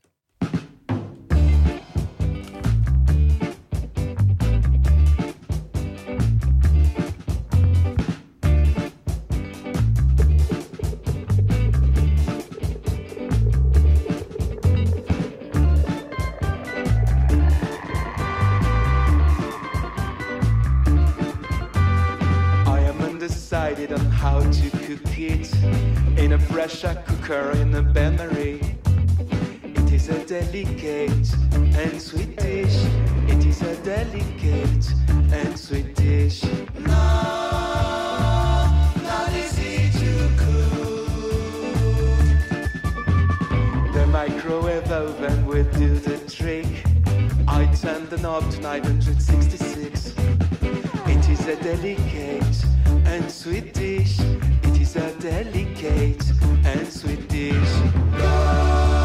[23.51, 25.53] How to cook it
[26.17, 28.61] in a pressure cooker in a bain-marie.
[29.61, 32.85] It is a delicate and sweet dish.
[33.27, 34.93] It is a delicate
[35.33, 36.45] and sweet dish.
[36.79, 36.93] No,
[39.03, 41.09] not easy to cook.
[43.93, 46.85] The microwave oven will do the trick.
[47.49, 49.60] I turn the knob to 966.
[51.51, 52.63] A delicate
[53.05, 54.21] and sweet dish.
[54.63, 56.23] It is a delicate
[56.63, 59.00] and sweet dish.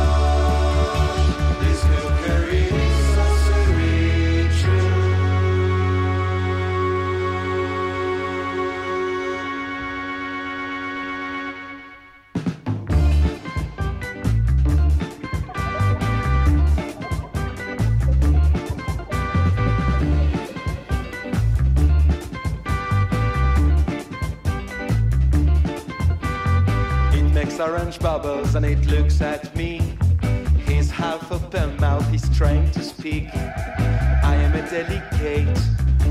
[27.94, 29.96] Bubbles and it looks at me.
[30.64, 33.29] His half open mouth is trying to speak.
[33.35, 35.59] I am a delicate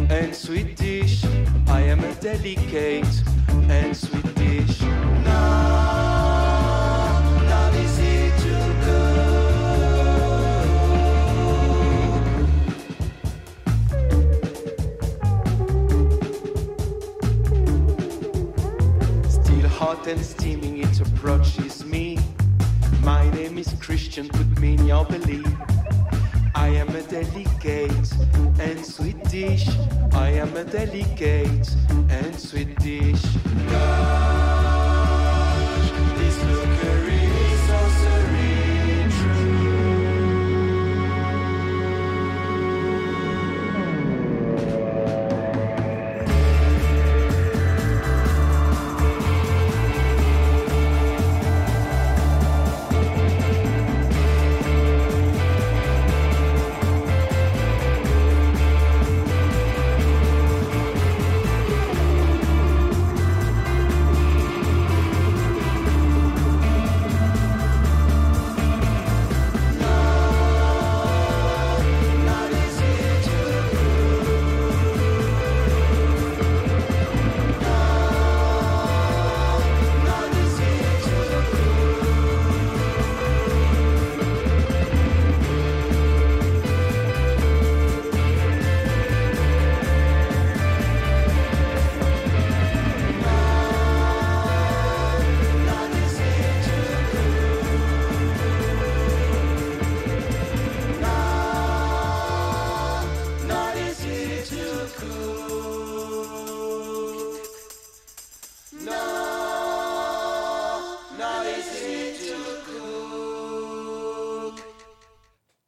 [0.09, 1.25] and sweet dish.
[1.67, 3.05] I am a delicate
[3.69, 4.81] and sweet dish.
[7.83, 8.53] Easy to.
[19.29, 21.64] Still hot and steaming, it approaches
[23.67, 25.47] is Christian, put me in your belief.
[26.55, 28.13] I am a delicate
[28.59, 29.67] and sweet dish.
[30.13, 31.69] I am a delicate
[32.09, 33.23] and sweet dish.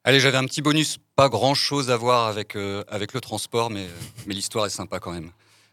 [0.07, 3.89] Allez, j'avais un petit bonus, pas grand chose à voir avec, euh, le transport, mais,
[4.25, 5.31] mais l'histoire est sympa quand même.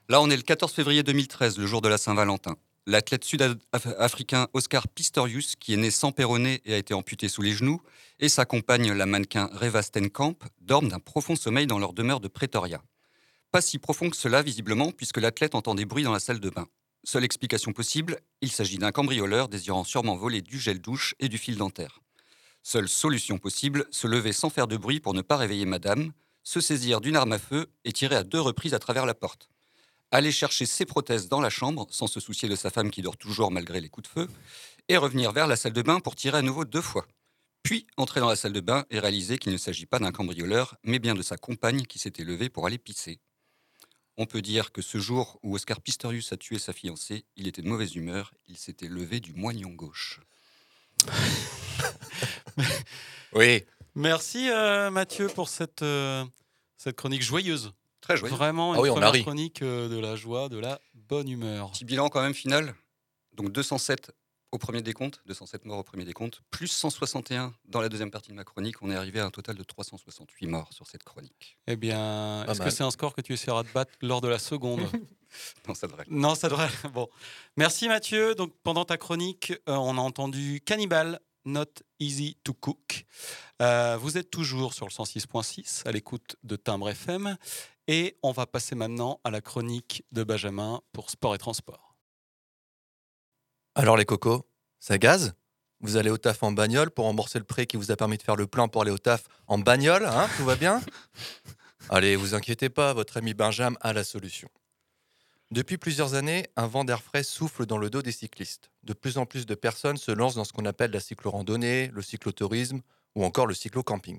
[0.09, 2.57] Là, on est le 14 février 2013, le jour de la Saint-Valentin.
[2.88, 7.53] L'athlète sud-africain Oscar Pistorius, qui est né sans péroné et a été amputé sous les
[7.53, 7.81] genoux,
[8.18, 12.27] et sa compagne, la mannequin Reva Stenkamp, dorment d'un profond sommeil dans leur demeure de
[12.27, 12.83] Pretoria.
[13.53, 16.51] Pas si profond que cela, visiblement, puisque l'athlète entend des bruits dans la salle de
[16.51, 16.66] bain.
[17.05, 21.38] Seule explication possible, il s'agit d'un cambrioleur désirant sûrement voler du gel douche et du
[21.38, 22.01] fil dentaire.
[22.66, 26.62] Seule solution possible, se lever sans faire de bruit pour ne pas réveiller madame, se
[26.62, 29.50] saisir d'une arme à feu et tirer à deux reprises à travers la porte.
[30.11, 33.18] Aller chercher ses prothèses dans la chambre, sans se soucier de sa femme qui dort
[33.18, 34.29] toujours malgré les coups de feu,
[34.88, 37.07] et revenir vers la salle de bain pour tirer à nouveau deux fois.
[37.62, 40.77] Puis entrer dans la salle de bain et réaliser qu'il ne s'agit pas d'un cambrioleur,
[40.85, 43.20] mais bien de sa compagne qui s'était levée pour aller pisser.
[44.16, 47.61] On peut dire que ce jour où Oscar Pistorius a tué sa fiancée, il était
[47.61, 50.20] de mauvaise humeur, il s'était levé du moignon gauche.
[53.35, 53.64] oui.
[53.94, 56.25] Merci euh, Mathieu pour cette, euh,
[56.77, 57.73] cette chronique joyeuse.
[58.01, 58.37] Très joyeuse.
[58.37, 61.70] Vraiment Ah une oui, première chronique euh, de la joie, de la bonne humeur.
[61.70, 62.75] Petit bilan quand même final.
[63.35, 64.12] Donc 207
[64.55, 68.37] au premier décompte, 207 morts au premier décompte, plus 161 dans la deuxième partie de
[68.37, 68.77] ma chronique.
[68.83, 71.59] On est arrivé à un total de 368 morts sur cette chronique.
[71.66, 74.38] Eh bien, est-ce que c'est un score que tu essaieras de battre lors de la
[74.38, 74.81] seconde
[75.66, 76.05] Non, ça devrait.
[76.09, 76.70] Non, ça devrait.
[76.92, 77.09] Bon.
[77.57, 78.37] Merci Mathieu.
[78.37, 83.05] Donc, pendant ta chronique, euh, on a entendu Cannibal, Not Easy to Cook.
[83.63, 87.37] Euh, vous êtes toujours sur le 106.6 à l'écoute de Timbre FM.
[87.87, 91.95] Et on va passer maintenant à la chronique de Benjamin pour Sport et Transport.
[93.75, 94.47] Alors les cocos,
[94.81, 95.35] ça gaze?
[95.81, 98.23] Vous allez au taf en bagnole pour rembourser le prêt qui vous a permis de
[98.23, 100.29] faire le plein pour aller au taf en bagnole, hein?
[100.37, 100.81] Tout va bien?
[101.91, 104.49] Allez, vous inquiétez pas, votre ami Benjamin a la solution.
[105.51, 108.71] Depuis plusieurs années, un vent d'air frais souffle dans le dos des cyclistes.
[108.83, 112.03] De plus en plus de personnes se lancent dans ce qu'on appelle la cyclo-randonnée, le
[112.03, 112.81] cyclotourisme
[113.15, 114.19] ou encore le cyclo-camping.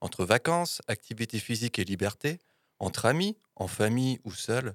[0.00, 2.38] Entre vacances, activités physiques et liberté,
[2.78, 4.74] entre amis, en famille ou seul,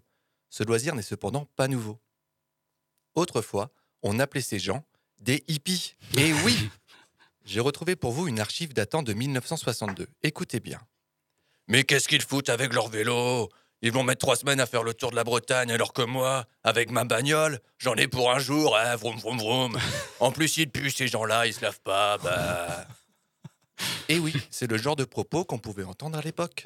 [0.49, 1.99] ce loisir n'est cependant pas nouveau.
[3.15, 3.71] Autrefois,
[4.03, 4.85] on appelait ces gens
[5.19, 5.95] des hippies.
[6.17, 6.69] Et oui
[7.45, 10.07] J'ai retrouvé pour vous une archive datant de 1962.
[10.21, 10.79] Écoutez bien.
[11.67, 13.49] Mais qu'est-ce qu'ils foutent avec leur vélo?
[13.85, 16.45] Ils vont mettre trois semaines à faire le tour de la Bretagne, alors que moi,
[16.63, 19.79] avec ma bagnole, j'en ai pour un jour, hein, vroom vroom vroom.
[20.21, 22.87] En plus, ils puent ces gens-là, ils se lavent pas, bah.
[24.07, 26.63] Et oui, c'est le genre de propos qu'on pouvait entendre à l'époque.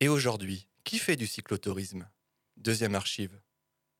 [0.00, 2.08] Et aujourd'hui, qui fait du cyclotourisme?
[2.56, 3.38] Deuxième archive.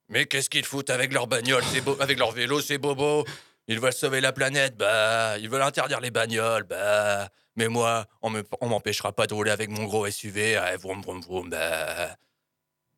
[0.09, 1.63] Mais qu'est-ce qu'ils foutent avec leur bagnole,
[2.01, 3.25] avec leur vélo, c'est bobo
[3.69, 5.39] Ils veulent sauver la planète, bah.
[5.39, 7.29] Ils veulent interdire les bagnoles, bah.
[7.59, 11.03] Mais moi, on me- on m'empêchera pas de rouler avec mon gros SUV, ah, vroom
[11.03, 12.17] vroom vroom, bah.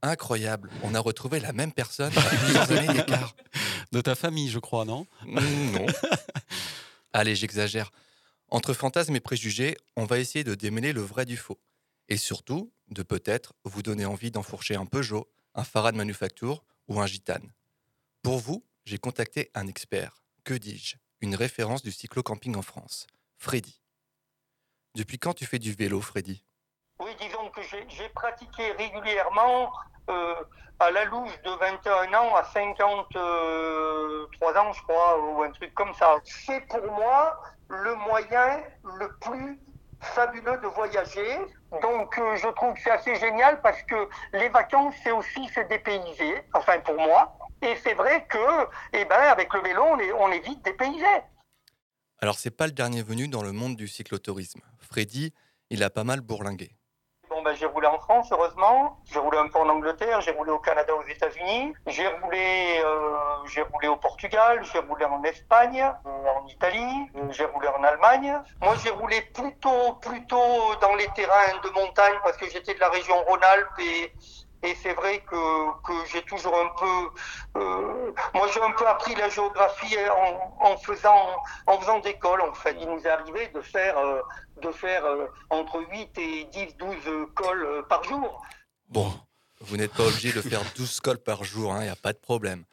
[0.03, 3.35] Incroyable, on a retrouvé la même personne plusieurs années d'écart.
[3.93, 5.07] De ta famille, je crois, non?
[5.25, 5.87] Mm, Non.
[7.15, 7.91] Allez, j'exagère.
[8.49, 11.59] Entre fantasmes et préjugés, on va essayer de démêler le vrai du faux.
[12.11, 17.07] Et surtout, de peut-être vous donner envie d'enfourcher un Peugeot, un Farad Manufacture ou un
[17.07, 17.51] Gitane.
[18.23, 23.07] Pour vous, j'ai contacté un expert, que dis-je, une référence du cyclo-camping en France,
[23.39, 23.80] Freddy.
[24.97, 26.45] Depuis quand tu fais du vélo, Freddy?
[26.99, 29.71] Oui, disons que j'ai pratiqué régulièrement
[30.11, 30.35] euh,
[30.81, 35.95] à la louche de 21 ans à 53 ans, je crois, ou un truc comme
[35.95, 36.17] ça.
[36.25, 38.61] C'est pour moi le moyen
[38.99, 39.61] le plus
[40.01, 41.39] fabuleux de voyager.
[41.83, 45.61] Donc euh, je trouve que c'est assez génial parce que les vacances, c'est aussi se
[45.61, 47.37] dépayser, enfin pour moi.
[47.63, 51.07] Et c'est vrai que, eh ben, avec le vélo, on est, on est vite dépaysé.
[52.23, 54.61] Alors, c'est pas le dernier venu dans le monde du cyclotourisme.
[54.79, 55.33] Freddy,
[55.71, 56.77] il a pas mal bourlingué.
[57.31, 59.01] Bon, ben, j'ai roulé en France, heureusement.
[59.11, 61.73] J'ai roulé un peu en Angleterre, j'ai roulé au Canada, aux États-Unis.
[61.87, 67.47] J'ai roulé, euh, roulé au Portugal, j'ai roulé en Espagne, euh, en Italie, euh, j'ai
[67.47, 68.37] roulé en Allemagne.
[68.61, 72.91] Moi, j'ai roulé plutôt, plutôt dans les terrains de montagne parce que j'étais de la
[72.91, 74.13] région Rhône-Alpes
[74.63, 79.15] et c'est vrai que, que j'ai toujours un peu, euh, moi j'ai un peu appris
[79.15, 82.77] la géographie en, en faisant, en faisant des cols en fait.
[82.81, 84.21] Il nous est arrivé de faire, euh,
[84.61, 86.97] de faire euh, entre 8 et 10, 12
[87.35, 88.43] cols euh, par jour.
[88.89, 89.11] Bon,
[89.61, 92.19] vous n'êtes pas obligé de faire 12 cols par jour, il n'y a pas de
[92.19, 92.65] problème.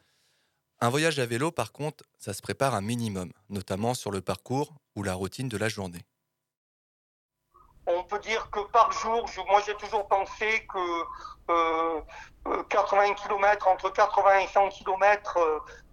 [0.80, 4.74] Un voyage à vélo, par contre, ça se prépare un minimum, notamment sur le parcours
[4.96, 6.02] ou la routine de la journée.
[7.88, 10.78] On peut dire que par jour, je- moi j'ai toujours pensé que
[11.50, 12.02] euh,
[12.48, 15.38] euh, 80 km, entre 80 et 100 km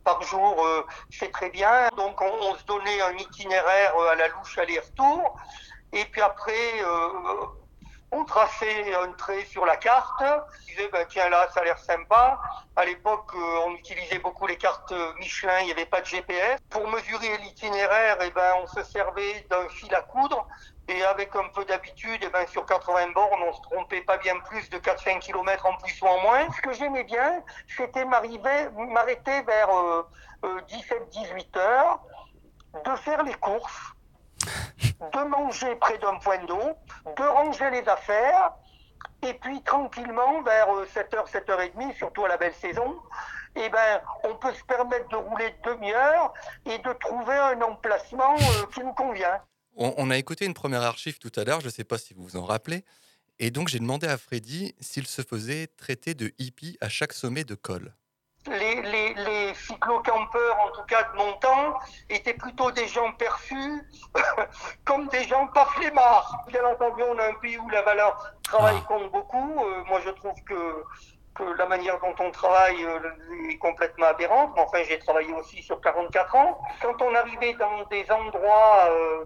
[0.02, 1.88] par jour, euh, c'est très bien.
[1.96, 5.37] Donc on, se donnait un itinéraire euh, à la louche aller-retour.
[5.92, 7.09] Et puis après, euh,
[8.12, 10.22] on traçait un trait sur la carte.
[10.22, 12.40] On disait, ben, tiens là, ça a l'air sympa.
[12.76, 16.59] À l'époque, euh, on utilisait beaucoup les cartes Michelin, il n'y avait pas de GPS.
[16.70, 20.46] Pour mesurer l'itinéraire, eh ben, on se servait d'un fil à coudre.
[20.88, 24.38] Et avec un peu d'habitude, eh ben, sur 80 bornes, on se trompait pas bien
[24.40, 26.51] plus de 4-5 km en plus ou en moins.
[26.53, 27.42] Ce que j'aimais bien,
[27.75, 30.07] c'était m'arrêter vers euh,
[30.42, 32.03] 17-18 heures,
[32.85, 33.94] de faire les courses,
[35.01, 36.77] de manger près d'un point d'eau,
[37.16, 38.53] de ranger les affaires,
[39.23, 43.01] et puis tranquillement, vers 7h, 7h30, surtout à la belle saison,
[43.57, 46.35] eh ben, on peut se permettre de rouler de demi-heure
[46.66, 49.40] et de trouver un emplacement euh, qui nous convient.
[49.76, 52.14] On, on a écouté une première archive tout à l'heure, je ne sais pas si
[52.14, 52.84] vous vous en rappelez,
[53.38, 57.44] et donc j'ai demandé à Freddy s'il se faisait traiter de hippie à chaque sommet
[57.44, 57.92] de col.
[58.46, 61.78] les, les, les cyclo-campeurs, en tout cas de mon temps,
[62.10, 63.82] étaient plutôt des gens perçus
[64.84, 66.44] comme des gens pas flemmards.
[66.48, 69.64] Bien entendu, on a un pays où la valeur travail compte beaucoup.
[69.64, 70.84] Euh, moi, je trouve que,
[71.34, 74.52] que la manière dont on travaille euh, est complètement aberrante.
[74.54, 76.60] Mais enfin, j'ai travaillé aussi sur 44 ans.
[76.82, 79.24] Quand on arrivait dans des endroits euh,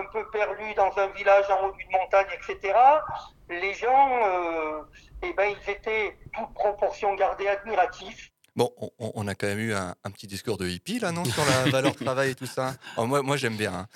[0.00, 2.74] un peu perdus dans un village en haut d'une montagne, etc.,
[3.48, 4.82] les gens, euh,
[5.22, 8.30] eh ben, ils étaient, toute proportion gardée, admiratifs.
[8.56, 11.44] Bon, on, a quand même eu un, un petit discours de hippie là, non Sur
[11.44, 12.74] la valeur travail et tout ça.
[12.96, 13.72] Oh, moi, moi j'aime bien.
[13.72, 13.86] hein.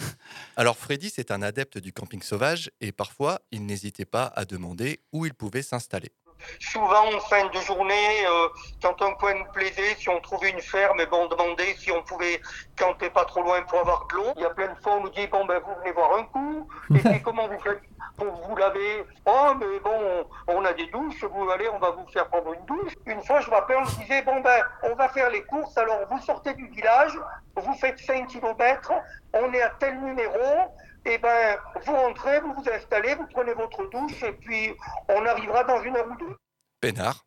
[0.57, 5.01] Alors, Freddy, c'est un adepte du camping sauvage et parfois, il n'hésitait pas à demander
[5.12, 6.12] où il pouvait s'installer.
[6.61, 8.49] Souvent, en fin de journée, euh,
[8.83, 11.90] quand un coin nous plaisait, si on trouvait une ferme, eh ben, on demandait si
[11.90, 12.40] on pouvait
[12.79, 14.33] camper pas trop loin pour avoir de l'eau.
[14.37, 16.25] Il y a plein de fois, on nous dit, bon, ben, vous venez voir un
[16.25, 16.68] coup.
[16.94, 17.81] Et puis, comment vous faites
[18.16, 19.05] pour vous laver?
[19.27, 22.64] Oh, mais bon, on, a des douches, vous allez, on va vous faire prendre une
[22.66, 22.92] douche.
[23.07, 25.77] Une fois, je me rappelle, on me disait, bon, ben, on va faire les courses,
[25.79, 27.18] alors vous sortez du village,
[27.57, 28.92] vous faites 5 km,
[29.33, 30.38] on est à tel numéro,
[31.07, 34.73] et ben, vous rentrez, vous vous installez, vous prenez votre douche, et puis
[35.09, 36.37] on arrivera dans une heure ou deux.
[36.81, 37.25] Peinard,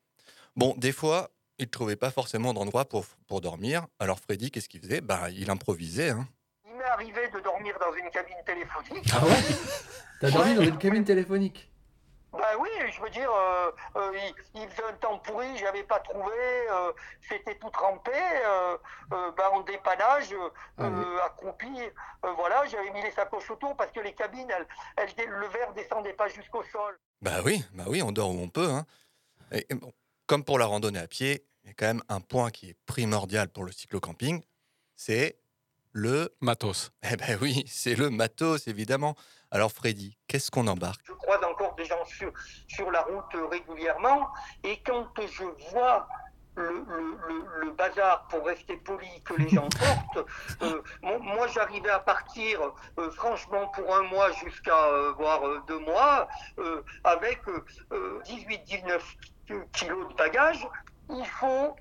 [0.57, 3.85] Bon, des fois, il ne trouvait pas forcément d'endroit pour, pour dormir.
[3.99, 5.01] Alors Freddy, qu'est-ce qu'il faisait?
[5.01, 6.09] Bah, Il improvisait.
[6.09, 6.27] Hein.
[6.65, 9.07] Il m'est arrivé de dormir dans une cabine téléphonique.
[9.13, 9.35] Ah ouais?
[10.21, 11.71] T'as dormi dans une cabine téléphonique?
[12.33, 14.11] Bah oui, je veux dire, euh, euh,
[14.53, 16.35] il, il faisait un temps pourri, j'avais pas trouvé,
[16.69, 16.91] euh,
[17.27, 18.77] c'était tout trempé, euh,
[19.13, 20.35] euh, bah, en dépannage,
[20.79, 21.71] euh, accroupi,
[22.25, 24.67] euh, voilà, j'avais mis les sacoches autour parce que les cabines, elles,
[25.17, 26.99] elles- le verre descendait pas jusqu'au sol.
[27.21, 28.69] Bah oui, bah oui, on dort où on peut.
[28.69, 28.85] Hein.
[29.51, 29.91] Et, et bon,
[30.27, 32.77] comme pour la randonnée à pied, il y a quand même un point qui est
[32.85, 34.43] primordial pour le cyclo-camping,
[34.95, 35.39] c'est
[35.93, 36.91] le matos.
[37.09, 39.15] Eh ben oui, c'est le matos évidemment.
[39.51, 41.01] Alors Freddy, qu'est-ce qu'on embarque?
[41.05, 42.31] Je croise encore des gens sur,
[42.67, 44.27] sur la route régulièrement
[44.63, 46.07] et quand je vois
[46.55, 50.27] le, le- le- le bazar, pour rester poli, que les gens portent,
[50.63, 52.59] euh, mo- moi j'arrivais à partir
[52.97, 56.27] euh, franchement pour un mois jusqu'à euh, voire euh, deux mois
[57.03, 57.41] avec
[57.91, 58.99] 18-19
[59.71, 60.67] kilos de bagages.
[61.09, 61.75] Il faut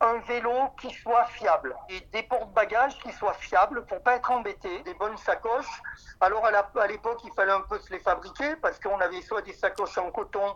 [0.00, 4.82] un vélo qui soit fiable et des porte-bagages qui soient fiables pour pas être embêté,
[4.82, 5.80] des bonnes sacoches.
[6.20, 9.54] Alors à l'époque, il fallait un peu se les fabriquer parce qu'on avait soit des
[9.54, 10.54] sacoches en coton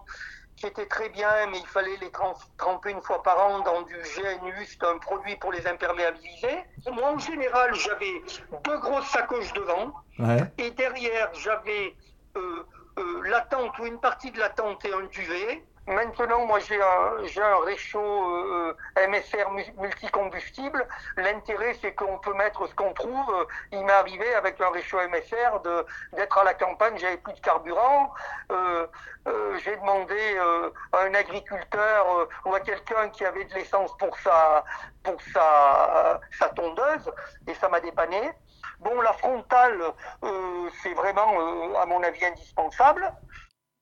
[0.56, 3.80] qui étaient très bien, mais il fallait les trem- tremper une fois par an dans
[3.82, 6.62] du GNU, c'est un produit pour les imperméabiliser.
[6.92, 8.22] Moi, en général, j'avais
[8.64, 10.42] deux grosses sacoches devant Ouais.
[10.58, 11.96] et derrière, j'avais
[12.36, 12.62] euh,
[12.98, 15.64] euh, la tente ou une partie de la tente et un duvet.
[15.86, 17.98] Maintenant, moi, j'ai un, réchaud
[18.46, 18.76] euh,
[19.08, 20.86] MSR mu- multicombustible.
[21.16, 23.46] L'intérêt, c'est qu'on peut mettre ce qu'on trouve.
[23.72, 25.60] Il m'est arrivé avec un réchaud MSR
[26.12, 28.12] d'être à la campagne, j'avais plus de carburant.
[28.52, 28.86] Euh,
[29.26, 34.16] euh, j'ai demandé euh, à un agriculteur ou à quelqu'un qui avait de l'essence pour
[34.20, 34.64] sa,
[36.38, 37.10] sa, tondeuse
[37.48, 38.30] et ça m'a dépanné.
[38.78, 39.80] Bon, la frontale,
[40.82, 43.12] c'est vraiment, à mon avis, indispensable.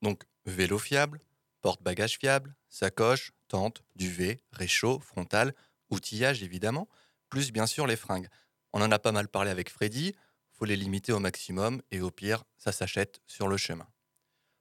[0.03, 1.21] Donc vélo fiable,
[1.61, 5.55] porte-bagages fiable, sacoche, tente, duvet, réchaud, frontal,
[5.90, 6.88] outillage évidemment,
[7.29, 8.29] plus bien sûr les fringues.
[8.73, 10.14] On en a pas mal parlé avec Freddy,
[10.53, 13.88] faut les limiter au maximum et au pire, ça s'achète sur le chemin.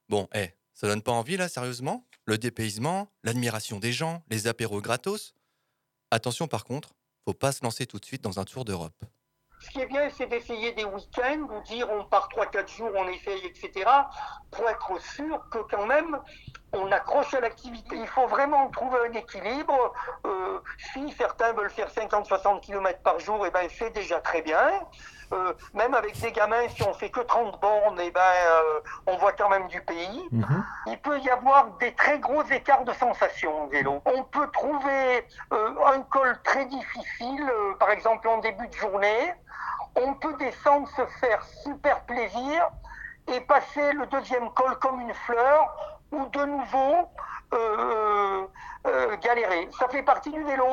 [0.09, 2.07] Bon, eh, ça donne pas envie là, sérieusement?
[2.25, 5.33] Le dépaysement, l'admiration des gens, les apéros gratos?
[6.11, 9.03] Attention par contre, faut pas se lancer tout de suite dans un tour d'Europe.
[9.67, 13.07] Ce qui est bien, c'est d'essayer des week-ends, ou dire on part 3-4 jours, on
[13.09, 13.85] essaye, etc.,
[14.49, 16.17] pour être sûr que quand même,
[16.71, 17.97] on accroche à l'activité.
[17.97, 19.93] Il faut vraiment trouver un équilibre.
[20.25, 20.59] Euh,
[20.93, 24.69] si certains veulent faire 50-60 km par jour, et ben c'est déjà très bien.
[25.33, 29.17] Euh, même avec des gamins, si on fait que 30 bornes, et ben euh, on
[29.17, 30.29] voit quand même du pays.
[30.85, 34.01] Il peut y avoir des très gros écarts de sensations en vélo.
[34.05, 39.33] On peut trouver un col très difficile, par exemple en début de journée.
[39.97, 42.69] On peut descendre, se faire super plaisir
[43.33, 47.09] et passer le deuxième col comme une fleur ou de nouveau
[47.53, 48.47] euh,
[48.85, 49.67] euh, galérer.
[49.77, 50.65] Ça fait partie du vélo.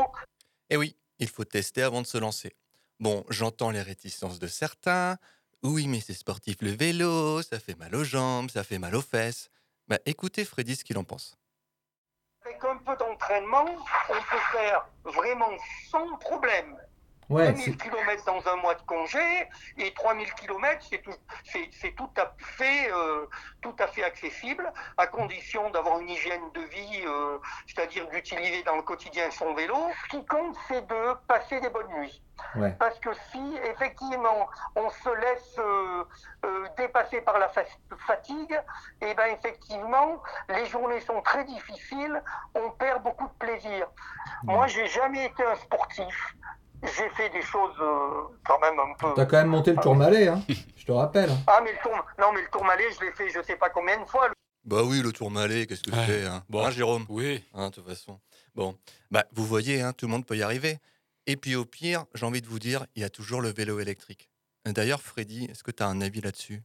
[0.69, 2.55] Et Eh oui, il faut tester avant de se lancer.
[3.01, 5.17] Bon, j'entends les réticences de certains.
[5.63, 9.01] Oui, mais c'est sportif le vélo, ça fait mal aux jambes, ça fait mal aux
[9.03, 9.49] fesses.
[9.89, 11.37] Bah écoutez Freddy ce qu'il en pense.
[12.45, 13.65] Avec un peu d'entraînement,
[14.11, 15.51] on peut faire vraiment
[15.91, 16.77] sans problème.
[17.31, 21.93] Ouais, 2000 km dans un mois de congé et 3000 km, c'est tout, c'est, c'est
[21.93, 23.27] tout à fait, euh,
[23.63, 28.77] tout à fait accessible, à condition d'avoir une hygiène de vie, euh, c'est-à-dire d'utiliser dans
[28.77, 29.77] le quotidien son vélo.
[30.05, 32.23] Ce qui compte, c'est de passer des bonnes nuits.
[32.57, 32.73] Ouais.
[32.81, 36.05] Parce que si effectivement on se laisse euh,
[36.45, 37.63] euh, dépasser par la fa-
[38.07, 38.61] fatigue,
[39.01, 42.21] et ben effectivement les journées sont très difficiles,
[42.57, 43.87] on perd beaucoup de plaisir.
[44.43, 46.35] Moi, j'ai jamais été un sportif.
[46.85, 49.09] J'ai fait des choses euh, quand même un peu.
[49.15, 50.43] T'as quand même monté le Tourmalet, hein
[50.77, 51.31] Je te rappelle.
[51.31, 51.39] hein.
[51.47, 53.99] Ah mais le tour, non mais le tourmalet, je l'ai fait, je sais pas combien
[54.01, 54.29] de fois.
[54.65, 57.05] Bah oui, le tourmalet, qu'est-ce que tu fais hein Bon, Jérôme?
[57.09, 57.43] Oui.
[57.55, 58.19] Hein, de toute façon.
[58.55, 58.77] Bon,
[59.11, 60.79] bah vous voyez, hein, tout le monde peut y arriver.
[61.27, 63.81] Et puis au pire, j'ai envie de vous dire, il y a toujours le vélo
[63.81, 64.31] électrique.
[64.67, 66.63] D'ailleurs, Freddy, est-ce que tu as un avis là-dessus?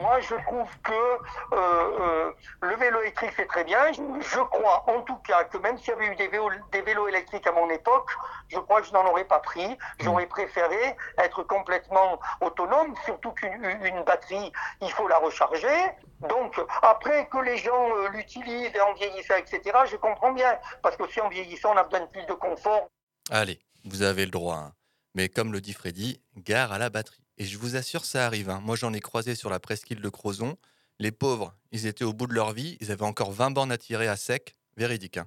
[0.00, 1.56] Moi, je trouve que euh,
[2.00, 3.92] euh, le vélo électrique, c'est très bien.
[3.92, 7.52] Je, crois, en tout cas, que même s'il y avait eu des vélos, électriques à
[7.52, 8.08] mon époque,
[8.48, 9.76] je crois que je n'en aurais pas pris.
[10.00, 15.90] J'aurais préféré être complètement autonome, surtout qu'une une batterie, il faut la recharger.
[16.28, 20.58] Donc, après que les gens euh, l'utilisent et en vieillissant, etc., je comprends bien.
[20.82, 22.88] Parce que si en vieillissant, on a besoin de plus de confort.
[23.30, 24.56] Allez, vous avez le droit.
[24.56, 24.72] hein.
[25.14, 27.22] Mais comme le dit Freddy, gare à la batterie.
[27.42, 28.50] Et je vous assure, ça arrive.
[28.50, 28.60] hein.
[28.62, 30.56] Moi, j'en ai croisé sur la presqu'île de Crozon.
[31.00, 32.78] Les pauvres, ils étaient au bout de leur vie.
[32.80, 34.54] Ils avaient encore 20 bornes à tirer à sec.
[34.76, 35.16] Véridique.
[35.16, 35.26] hein.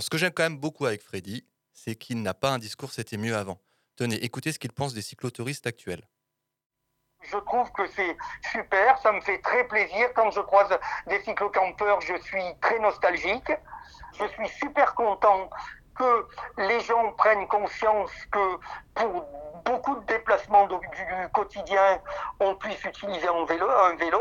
[0.00, 3.18] Ce que j'aime quand même beaucoup avec Freddy, c'est qu'il n'a pas un discours c'était
[3.18, 3.60] mieux avant.
[3.94, 6.08] Tenez, écoutez ce qu'il pense des cyclotouristes actuels.
[7.22, 8.16] Je trouve que c'est
[8.50, 10.08] super, ça me fait très plaisir.
[10.16, 10.76] Quand je croise
[11.06, 13.52] des cyclocampeurs, je suis très nostalgique.
[14.18, 15.50] Je suis super content
[15.98, 16.26] que
[16.58, 18.58] les gens prennent conscience que
[18.94, 19.24] pour
[19.64, 22.00] beaucoup de déplacements du, du quotidien,
[22.40, 23.68] on puisse utiliser un vélo.
[23.68, 24.20] Un vélo.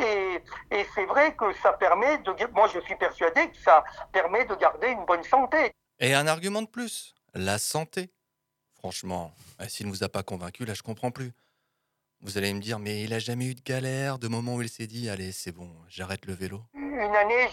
[0.00, 2.32] Et, et c'est vrai que ça permet de...
[2.52, 3.82] Moi, je suis persuadé que ça
[4.12, 5.72] permet de garder une bonne santé.
[5.98, 8.10] Et un argument de plus, la santé.
[8.78, 11.32] Franchement, eh, s'il ne vous a pas convaincu, là je comprends plus.
[12.20, 14.68] Vous allez me dire, mais il a jamais eu de galère, de moment où il
[14.68, 16.62] s'est dit, allez, c'est bon, j'arrête le vélo.
[16.98, 17.48] Une année,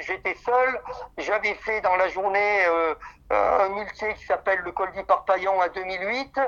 [0.00, 0.80] j'étais seul.
[1.18, 2.94] J'avais fait dans la journée euh,
[3.30, 6.40] un muletier qui s'appelle le col du Parpaillon à 2008.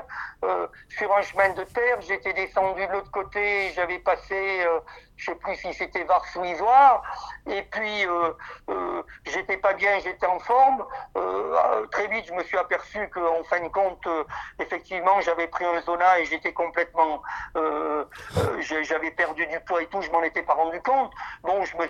[0.43, 3.71] euh, sur un chemin de terre, j'étais descendu de l'autre côté.
[3.73, 4.79] J'avais passé, euh,
[5.21, 7.03] je sais plus si c'était Vars ou Isoire.
[7.45, 8.33] Et puis, euh,
[8.69, 10.83] euh, j'étais pas bien, j'étais en forme.
[11.15, 14.07] Euh, très vite, je me suis aperçu qu'en fin de compte,
[14.59, 17.21] effectivement, j'avais pris un zona et j'étais complètement,
[18.59, 20.01] j'avais perdu du poids et tout.
[20.01, 21.11] Je m'en étais pas rendu compte.
[21.43, 21.85] Bon, je me,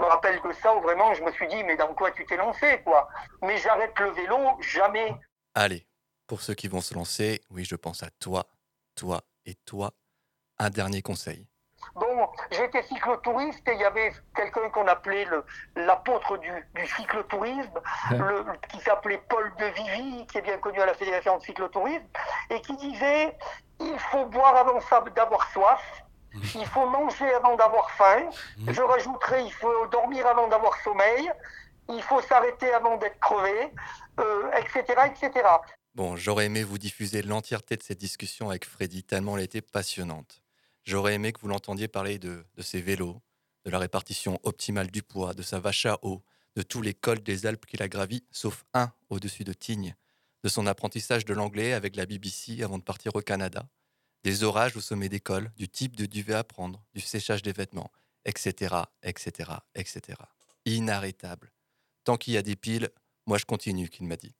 [0.00, 2.80] me rappelle que ça, vraiment, je me suis dit, mais dans quoi tu t'es lancé,
[2.82, 3.08] quoi?
[3.42, 5.14] Mais j'arrête le vélo, jamais.
[5.54, 5.86] Allez,
[6.26, 8.46] pour ceux qui vont se lancer, oui, je pense à toi,
[8.94, 9.90] toi et toi.
[10.58, 11.46] Un dernier conseil.
[11.94, 15.26] Bon, j'étais cyclotouriste et il y avait quelqu'un qu'on appelait
[15.76, 17.80] l'apôtre du, du cyclotourisme,
[18.12, 22.04] le- qui s'appelait Paul de Vivi, qui est bien connu à la Fédération de cyclotourisme,
[22.50, 23.36] et qui disait
[23.80, 25.80] il faut boire avant ça- d'avoir soif,
[26.54, 28.28] il faut manger avant d'avoir faim,
[28.68, 31.30] je rajouterai il faut dormir avant d'avoir sommeil,
[31.88, 33.72] il faut s'arrêter avant d'être crevé,
[34.20, 35.48] euh, etc., etc.
[35.94, 40.42] Bon, j'aurais aimé vous diffuser l'entièreté de cette discussion avec Freddy, tellement elle était passionnante.
[40.88, 43.20] J'aurais aimé que vous l'entendiez parler de, ses vélos,
[43.66, 46.24] de la répartition optimale du poids, de sa vache à eau,
[46.56, 49.94] de tous les cols des Alpes qu'il a gravis, sauf un au-dessus de Tignes,
[50.44, 53.68] de son apprentissage de l'anglais avec la BBC avant de partir au Canada,
[54.24, 57.52] des orages au sommet des cols, du type de duvet à prendre, du séchage des
[57.52, 57.92] vêtements,
[58.24, 60.00] etc., etc., etc.
[60.64, 61.52] Inarrêtable.
[62.04, 62.88] Tant qu'il y a des piles,
[63.26, 64.34] moi je continue, qu'il m'a dit.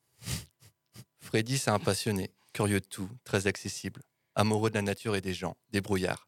[1.20, 4.00] Freddy, c'est un passionné, curieux de tout, très accessible,
[4.34, 6.27] amoureux de la nature et des gens, débrouillard.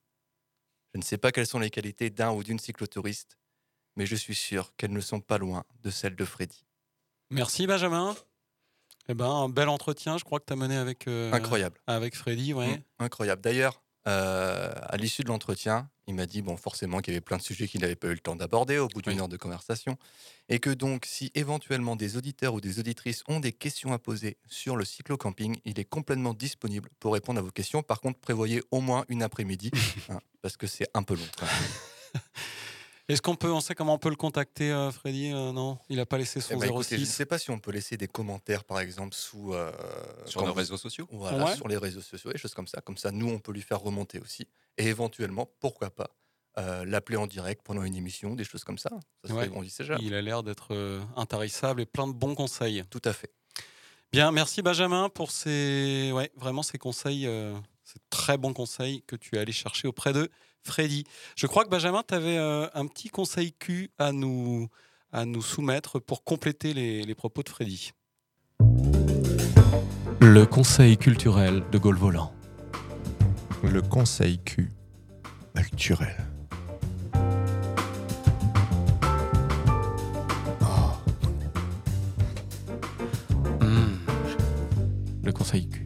[0.95, 3.39] Je ne sais pas quelles sont les qualités d'un ou d'une cyclotouriste,
[3.97, 6.67] mais je suis sûr qu'elles ne sont pas loin de celles de Freddy.
[7.31, 8.17] Merci Benjamin.
[9.09, 11.79] Eh ben, un bel entretien, je crois que tu as mené avec, euh, Incroyable.
[11.87, 12.53] avec Freddy.
[12.55, 12.77] Ouais.
[12.77, 13.43] Mm, incroyable.
[13.43, 17.37] D'ailleurs, euh, à l'issue de l'entretien, il m'a dit, bon, forcément qu'il y avait plein
[17.37, 19.97] de sujets qu'il n'avait pas eu le temps d'aborder au bout d'une heure de conversation,
[20.49, 24.37] et que donc, si éventuellement des auditeurs ou des auditrices ont des questions à poser
[24.49, 27.83] sur le cyclo-camping, il est complètement disponible pour répondre à vos questions.
[27.83, 29.71] Par contre, prévoyez au moins une après-midi,
[30.11, 31.29] hein, parce que c'est un peu long.
[33.13, 35.97] Est-ce qu'on peut, on sait comment on peut le contacter, euh, Freddy Euh, Non, il
[35.97, 37.13] n'a pas laissé Eh son ben, écoutez, je ne 06.
[37.13, 39.73] sais pas si on peut laisser des commentaires, par exemple, sous euh,
[40.27, 41.07] Sur nos vous- réseaux sociaux?
[41.11, 41.57] Voilà, Ouais.
[41.57, 42.81] sur les réseaux sociaux, des choses comme ça.
[42.81, 44.47] Comme ça, nous, on peut lui faire remonter aussi.
[44.79, 46.11] Et éventuellement, pourquoi pas,
[46.59, 48.91] euh, l'appeler en direct pendant une émission, des choses comme ça.
[49.25, 49.53] Ça serait, Ouais.
[49.55, 50.01] on dit, c'est jamais.
[50.03, 52.85] Il a l'air d'être euh, intarissable et plein de bons conseils.
[52.91, 53.31] Tout à fait.
[54.13, 59.15] Bien, merci Benjamin pour ces, ouais, vraiment ces conseils, euh, ces très bons conseils que
[59.15, 60.29] tu es allé chercher auprès de
[60.65, 61.05] Freddy.
[61.37, 64.69] Je crois que Benjamin, tu avais un petit conseil Q à nous,
[65.13, 67.93] à nous soumettre pour compléter les, les propos de Freddy.
[70.21, 72.33] Le conseil culturel de Gaulle Volant.
[73.63, 74.71] Le conseil Q
[75.55, 76.17] culturel.
[85.23, 85.85] Le conseil Q.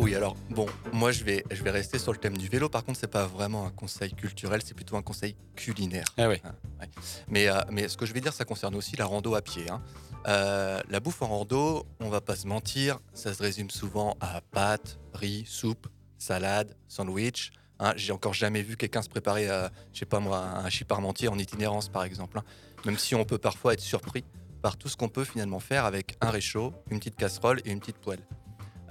[0.00, 2.68] Oui, alors, bon, moi, je vais, je vais rester sur le thème du vélo.
[2.68, 6.04] Par contre, c'est pas vraiment un conseil culturel, c'est plutôt un conseil culinaire.
[6.16, 6.36] Ah oui.
[6.44, 6.88] Hein, ouais.
[7.26, 9.68] mais, euh, mais ce que je vais dire, ça concerne aussi la rando à pied.
[9.68, 9.82] hein.
[10.28, 14.40] Euh, la bouffe en rando, on va pas se mentir, ça se résume souvent à
[14.40, 17.50] pâtes, riz, soupe, salade, sandwich.
[17.80, 17.92] hein.
[17.96, 21.38] J'ai encore jamais vu quelqu'un se préparer, à, je sais pas moi, un chiparmentier en
[21.38, 22.40] itinérance, par exemple.
[22.86, 24.24] Même si on peut parfois être surpris
[24.62, 27.80] par tout ce qu'on peut finalement faire avec un réchaud, une petite casserole et une
[27.80, 28.20] petite poêle.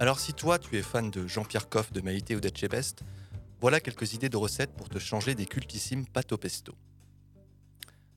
[0.00, 3.00] Alors si toi tu es fan de Jean-Pierre Coff, de Maïté ou d'Etchebest,
[3.60, 6.72] voilà quelques idées de recettes pour te changer des cultissimes pâtes au pesto.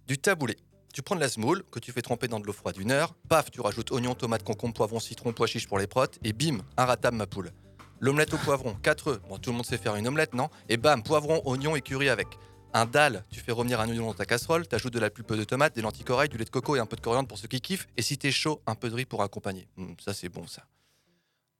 [0.05, 0.57] Du taboulé.
[0.93, 3.15] Tu prends de la semoule que tu fais tremper dans de l'eau froide une heure,
[3.29, 6.59] paf, tu rajoutes oignon, tomate, concombre, poivron, citron, pois chiche pour les protes, et bim,
[6.77, 7.51] un ratable ma poule.
[7.99, 9.21] L'omelette au poivron, 4 œufs.
[9.27, 10.49] Bon, tout le monde sait faire une omelette, non?
[10.69, 12.27] Et bam, poivron, oignon et curry avec.
[12.73, 15.45] Un dalle, tu fais revenir un oignon dans ta casserole, t'ajoutes de la pulpe de
[15.45, 17.47] tomate, des lentilles corail, du lait de coco et un peu de coriandre pour ceux
[17.47, 19.67] qui kiffent, et si t'es chaud, un peu de riz pour accompagner.
[19.77, 20.63] Hum, ça c'est bon ça.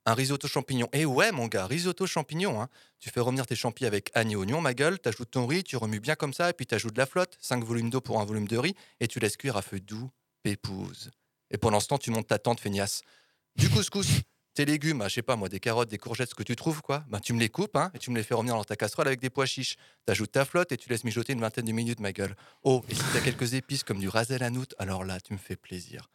[0.05, 0.89] Un risotto champignon.
[0.93, 2.59] Eh ouais, mon gars, risotto champignon.
[2.59, 2.69] Hein.
[2.99, 5.99] Tu fais revenir tes champis avec et oignon, ma gueule, t'ajoutes ton riz, tu remues
[5.99, 8.47] bien comme ça, et puis t'ajoutes de la flotte, 5 volumes d'eau pour un volume
[8.47, 10.09] de riz, et tu laisses cuire à feu doux,
[10.41, 11.11] pépouse.
[11.51, 13.01] Et pendant ce temps, tu montes ta tente feignasse.
[13.55, 14.07] Du couscous.
[14.53, 16.81] tes légumes, bah, je sais pas moi, des carottes, des courgettes, ce que tu trouves,
[16.81, 18.75] quoi, bah, tu me les coupes hein, et tu me les fais revenir dans ta
[18.75, 19.77] casserole avec des pois chiches.
[20.05, 22.35] T'ajoutes ta flotte et tu laisses mijoter une vingtaine de minutes, ma gueule.
[22.63, 25.55] Oh, et si t'as quelques épices comme du rasel hanout, alors là, tu me fais
[25.55, 26.09] plaisir.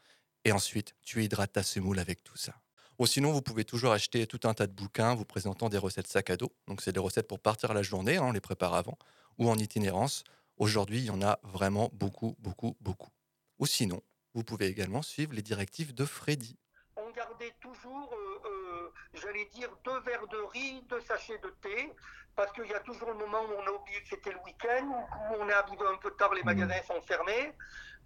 [0.44, 2.54] Et ensuite, tu hydrates ta semoule avec tout ça.
[2.98, 6.06] Ou sinon, vous pouvez toujours acheter tout un tas de bouquins vous présentant des recettes
[6.06, 6.52] sac à dos.
[6.66, 8.96] Donc, c'est des recettes pour partir la journée, hein, on les prépare avant,
[9.38, 10.24] ou en itinérance.
[10.56, 13.10] Aujourd'hui, il y en a vraiment beaucoup, beaucoup, beaucoup.
[13.58, 16.58] Ou sinon, vous pouvez également suivre les directives de Freddy.
[16.96, 21.92] On gardait toujours, euh, euh, j'allais dire, deux verres de riz, deux sachets de thé,
[22.34, 24.86] parce qu'il y a toujours le moment où on a oublié que c'était le week-end,
[25.30, 27.52] où on est arrivé un peu tard, les magasins sont fermés.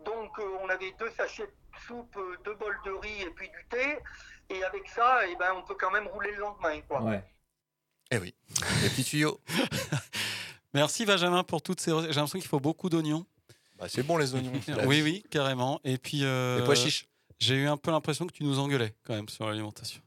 [0.04, 3.66] Donc euh, on avait deux sachets de soupe, deux bols de riz et puis du
[3.68, 3.98] thé.
[4.50, 6.80] Et avec ça, eh ben, on peut quand même rouler le lendemain.
[6.88, 7.22] Quoi.
[8.10, 8.34] Eh oui,
[8.82, 9.40] les petits tuyaux.
[10.74, 12.10] Merci Benjamin pour toutes ces recettes.
[12.12, 13.24] J'ai l'impression qu'il faut beaucoup d'oignons.
[13.78, 14.52] Bah, c'est bon les oignons.
[14.86, 15.80] oui, oui, carrément.
[15.84, 16.24] Et puis.
[16.24, 17.06] euh, Les pois chiches.
[17.38, 20.02] J'ai eu un peu l'impression que tu nous engueulais quand même sur l'alimentation.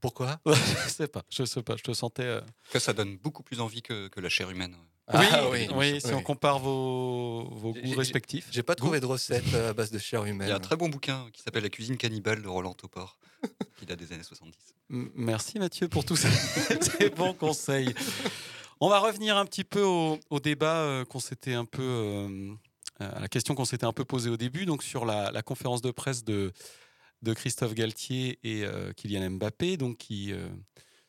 [0.00, 0.38] Pourquoi?
[0.46, 2.24] Je sais pas, je sais pas, je te sentais.
[2.24, 2.40] euh,
[2.70, 4.76] Que ça donne beaucoup plus envie que, que la chair humaine.
[5.12, 6.14] Oui, Ah oui, oui, si oui.
[6.14, 8.48] on compare vos, vos goûts respectifs.
[8.50, 10.48] J'ai pas trouvé de recette euh, à base de chair humaine.
[10.48, 13.18] Il y a un très bon bouquin qui s'appelle La cuisine cannibale de Roland Topor,
[13.78, 14.56] qui date des années 70.
[14.90, 16.30] M- Merci Mathieu pour tous ces,
[16.98, 17.94] ces bons conseils.
[18.80, 22.54] On va revenir un petit peu au, au débat euh, qu'on s'était un peu, euh,
[22.98, 25.82] à la question qu'on s'était un peu posée au début, donc sur la, la conférence
[25.82, 26.50] de presse de,
[27.22, 30.48] de Christophe Galtier et euh, Kylian Mbappé, donc qui euh,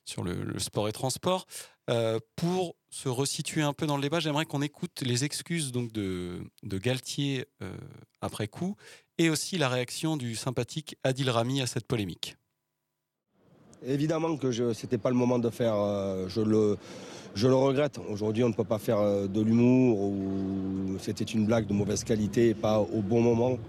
[0.05, 1.45] sur le, sport et transport.
[1.89, 5.91] Euh, pour se resituer un peu dans le débat, j'aimerais qu'on écoute les excuses donc
[5.91, 7.75] de, de Galtier euh,
[8.21, 8.75] après coup
[9.17, 12.37] et aussi la réaction du sympathique Adil Rami à cette polémique.
[13.85, 16.77] Évidemment que ce n'était pas le moment de faire, euh, je, le,
[17.35, 17.99] je le regrette.
[18.09, 22.49] Aujourd'hui, on ne peut pas faire de l'humour ou c'était une blague de mauvaise qualité
[22.49, 23.59] et pas au bon moment.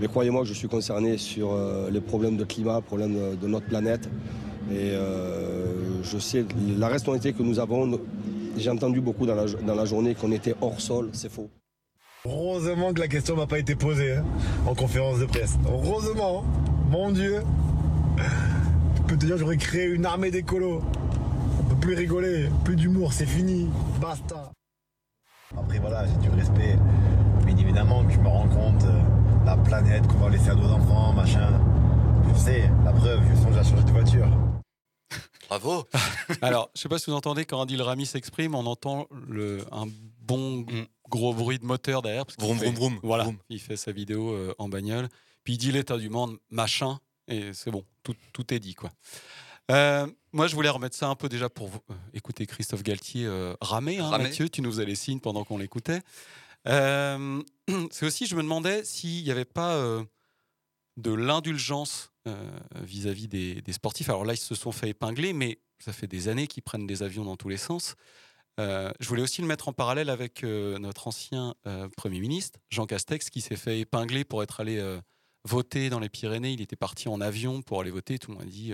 [0.00, 1.56] Mais croyez-moi je suis concerné sur
[1.88, 4.08] les problèmes de climat, problèmes de notre planète.
[4.70, 6.44] Et euh, je sais
[6.78, 7.98] la responsabilité que nous avons.
[8.56, 11.50] J'ai entendu beaucoup dans la, journée qu'on était hors sol, c'est faux.
[12.24, 14.24] Heureusement que la question m'a pas été posée hein,
[14.66, 15.58] en conférence de presse.
[15.66, 16.44] Heureusement,
[16.90, 17.42] mon Dieu.
[18.96, 20.80] Je peux te dire, j'aurais créé une armée d'écolos.
[21.60, 23.68] On peut plus rigoler, plus d'humour, c'est fini,
[24.00, 24.50] basta.
[25.56, 26.78] Après voilà, j'ai du respect.
[27.44, 29.00] Bien évidemment que je me rends compte, euh,
[29.44, 31.60] la planète qu'on va laisser à nos enfants, machin.
[32.32, 34.28] Je sais, la preuve, je songe à changer de voiture.
[35.58, 35.86] Bravo
[36.42, 39.86] Alors, je sais pas si vous entendez quand Adil Rami s'exprime, on entend le, un
[40.20, 40.66] bon
[41.08, 42.26] gros bruit de moteur derrière.
[42.26, 43.00] Parce Vroom, fait- vroom, vroom.
[43.02, 43.38] Voilà, Vroom.
[43.50, 45.08] il fait sa vidéo euh, en bagnole.
[45.44, 46.98] Puis il dit l'état du monde, machin,
[47.28, 48.74] et c'est bon, tout, tout est dit.
[48.74, 48.90] quoi.
[49.70, 51.78] Euh, moi, je voulais remettre ça un peu déjà pour vous.
[51.90, 54.24] euh, écouter Christophe Galtier euh, ramer, hein, Ramer.
[54.24, 56.00] Mathieu, tu nous faisais les signes pendant qu'on l'écoutait.
[56.66, 59.74] C'est aussi, je me demandais s'il n'y avait pas
[60.96, 64.08] de l'indulgence euh, vis-à-vis des, sportifs.
[64.08, 67.02] Alors là, ils se sont fait épingler, mais ça fait des années qu'ils prennent des
[67.02, 67.96] avions dans tous les sens.
[68.60, 71.54] Euh, je voulais aussi le mettre en parallèle avec euh, notre ancien
[71.96, 74.82] Premier ministre, Jean Castex, qui s'est fait épingler pour être allé
[75.44, 76.52] voter dans les Pyrénées.
[76.52, 78.18] Il était parti en avion pour aller voter.
[78.18, 78.72] Tout le monde a dit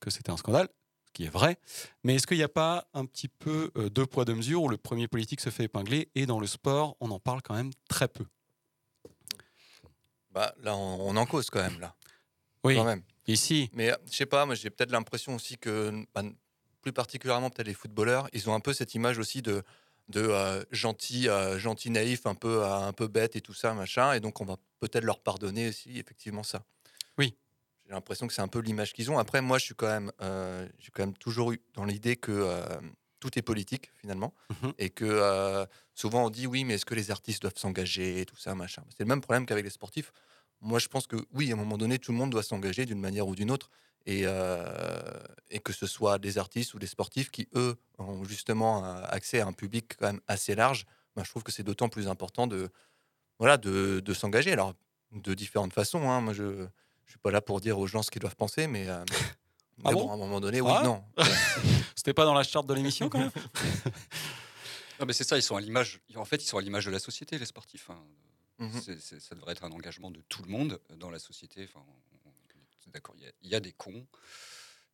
[0.00, 0.68] que c'était un scandale,
[1.06, 1.58] ce qui est vrai.
[2.02, 4.76] Mais est-ce qu'il n'y a pas un petit peu deux poids, deux mesures où le
[4.76, 8.08] premier politique se fait épingler et dans le sport, on en parle quand même très
[8.08, 8.26] peu?
[10.30, 11.94] Bah, là, on, on en cause quand même, là.
[12.62, 13.02] Oui, Quand même.
[13.26, 13.70] ici.
[13.72, 16.22] Mais euh, je sais pas, moi j'ai peut-être l'impression aussi que, bah,
[16.82, 19.62] plus particulièrement peut-être les footballeurs, ils ont un peu cette image aussi de,
[20.08, 23.72] de euh, gentil, euh, gentil naïf, un peu, euh, un peu bête et tout ça,
[23.72, 24.12] machin.
[24.12, 26.62] Et donc on va peut-être leur pardonner aussi, effectivement, ça.
[27.16, 27.34] Oui.
[27.86, 29.18] J'ai l'impression que c'est un peu l'image qu'ils ont.
[29.18, 30.12] Après, moi, je suis quand même,
[30.78, 32.56] j'ai quand même toujours eu dans l'idée que
[33.20, 34.72] tout est politique finalement, Mhm.
[34.78, 35.64] et que euh,
[35.94, 38.82] souvent on dit oui, mais est-ce que les artistes doivent s'engager et tout ça, machin.
[38.90, 40.12] C'est le même problème qu'avec les sportifs.
[40.62, 43.00] Moi, je pense que oui, à un moment donné, tout le monde doit s'engager d'une
[43.00, 43.70] manière ou d'une autre,
[44.06, 48.84] et, euh, et que ce soit des artistes ou des sportifs qui eux ont justement
[48.84, 50.86] euh, accès à un public quand même assez large.
[51.16, 52.68] ben, je trouve que c'est d'autant plus important de
[53.38, 54.52] voilà de, de s'engager.
[54.52, 54.74] Alors
[55.12, 56.10] de différentes façons.
[56.10, 56.20] hein.
[56.20, 56.66] Moi, je
[57.06, 59.02] je suis pas là pour dire aux gens ce qu'ils doivent penser, mais, euh,
[59.78, 60.10] mais Ah bon, bon?
[60.10, 61.02] à un moment donné, oui, Ah non.
[62.00, 63.30] C'était pas dans la charte de l'émission quand même
[65.00, 66.00] Non, mais c'est ça, ils sont à l'image.
[66.16, 67.90] En fait, ils sont à l'image de la société, les sportifs.
[67.90, 68.02] hein.
[68.58, 68.80] Mhm.
[69.20, 71.68] Ça devrait être un engagement de tout le monde dans la société.
[71.70, 71.84] Enfin,
[72.86, 74.06] d'accord, il y, a- il y a des cons,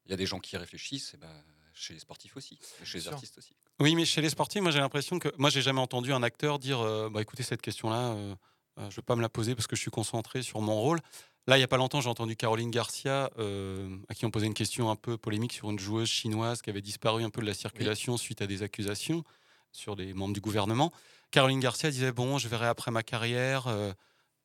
[0.04, 1.14] il y a des gens qui réfléchissent.
[1.14, 1.30] Et ben,
[1.74, 3.12] chez les sportifs aussi, chez les sûr.
[3.12, 3.54] artistes aussi.
[3.78, 5.28] Oui, mais chez les sportifs, moi j'ai l'impression que.
[5.38, 8.34] Moi j'ai jamais entendu un acteur dire euh, bah, écoutez, cette question-là, euh,
[8.78, 11.00] euh, je vais pas me la poser parce que je suis concentré sur mon rôle.
[11.48, 14.46] Là, il y a pas longtemps, j'ai entendu Caroline Garcia, euh, à qui on posait
[14.46, 17.46] une question un peu polémique sur une joueuse chinoise qui avait disparu un peu de
[17.46, 19.22] la circulation suite à des accusations
[19.70, 20.92] sur des membres du gouvernement.
[21.30, 23.68] Caroline Garcia disait bon, je verrai après ma carrière.
[23.68, 23.92] euh,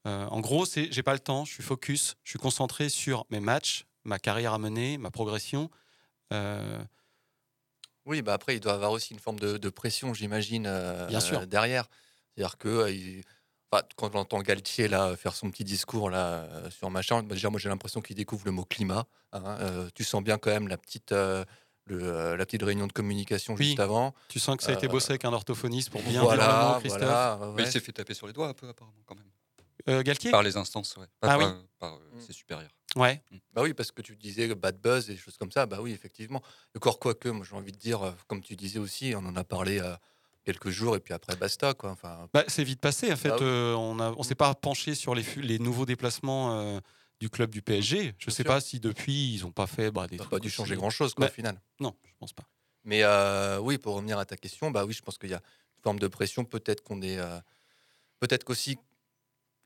[0.08, 3.26] euh, en gros, c'est j'ai pas le temps, je suis focus, je suis concentré sur
[3.32, 5.72] mes matchs, ma carrière à mener, ma progression.
[8.06, 10.64] Oui, bah après, il doit avoir aussi une forme de, de pression, j'imagine,
[11.08, 11.46] Bien sûr.
[11.48, 11.88] derrière.
[12.36, 13.24] C'est-à-dire que il-
[13.72, 17.50] enfin, quand j'entends Galtier là, faire son petit discours là, euh, sur machin, bah, déjà,
[17.50, 19.06] moi j'ai l'impression qu'il découvre le mot climat.
[19.34, 19.58] hein.
[19.60, 21.44] Euh, tu sens bien quand même la petite, euh,
[21.86, 23.66] le, la petite réunion de communication Oui.
[23.68, 24.14] juste avant.
[24.28, 26.74] tu sens que ça a été Euh, bossé avec un orthophoniste pour bien voilà, dire
[26.76, 27.00] le Christophe.
[27.02, 29.26] voilà, ouais, Mais il s'est fait taper sur les doigts un peu, apparemment, quand même.
[29.90, 30.30] Euh, Galtier?
[30.32, 31.08] Par les instances, ouais.
[31.20, 31.44] Pas Ah oui.
[31.46, 32.70] par, par, euh, ses supérieurs.
[32.96, 33.24] Ouais.
[33.54, 35.92] Bah oui, parce que tu disais bad buzz et des choses comme ça, bah oui,
[35.94, 36.42] effectivement.
[36.76, 39.44] Encore quoi que, moi j'ai envie de dire, comme tu disais aussi, on en a
[39.46, 39.96] parlé euh,
[40.44, 41.92] quelques jours et puis après basta, quoi.
[41.92, 43.12] Enfin, Bah, c'est vite passé.
[43.12, 43.46] En fait, Bah oui.
[43.46, 46.80] euh, on a, on s'est pas penché sur les, les nouveaux déplacements euh,
[47.20, 48.14] du club du PSG.
[48.18, 48.46] Je Bien sais sûr.
[48.46, 51.14] pas si depuis ils ont pas fait bah, des ça trucs pas dû changer grand-chose,
[51.14, 51.62] quoi, Bah, au final.
[51.80, 52.44] Non, je pense pas.
[52.84, 55.38] Mais euh, oui, pour revenir à ta question, bah oui, je pense qu'il y a
[55.78, 56.44] une forme de pression.
[56.46, 57.38] Peut-être qu'on est, euh,
[58.20, 58.78] peut-être qu'aussi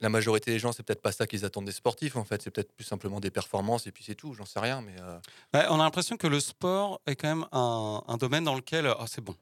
[0.02, 2.18] la majorité des gens, c'est peut-être pas ça qu'ils attendent des sportifs.
[2.18, 4.34] En fait, c'est peut-être plus simplement des performances et puis c'est tout.
[4.34, 5.18] J'en sais rien, mais euh,
[5.54, 8.88] Ouais, on a l'impression que le sport est quand même un, un domaine dans lequel
[8.88, 9.36] ah, c'est bon.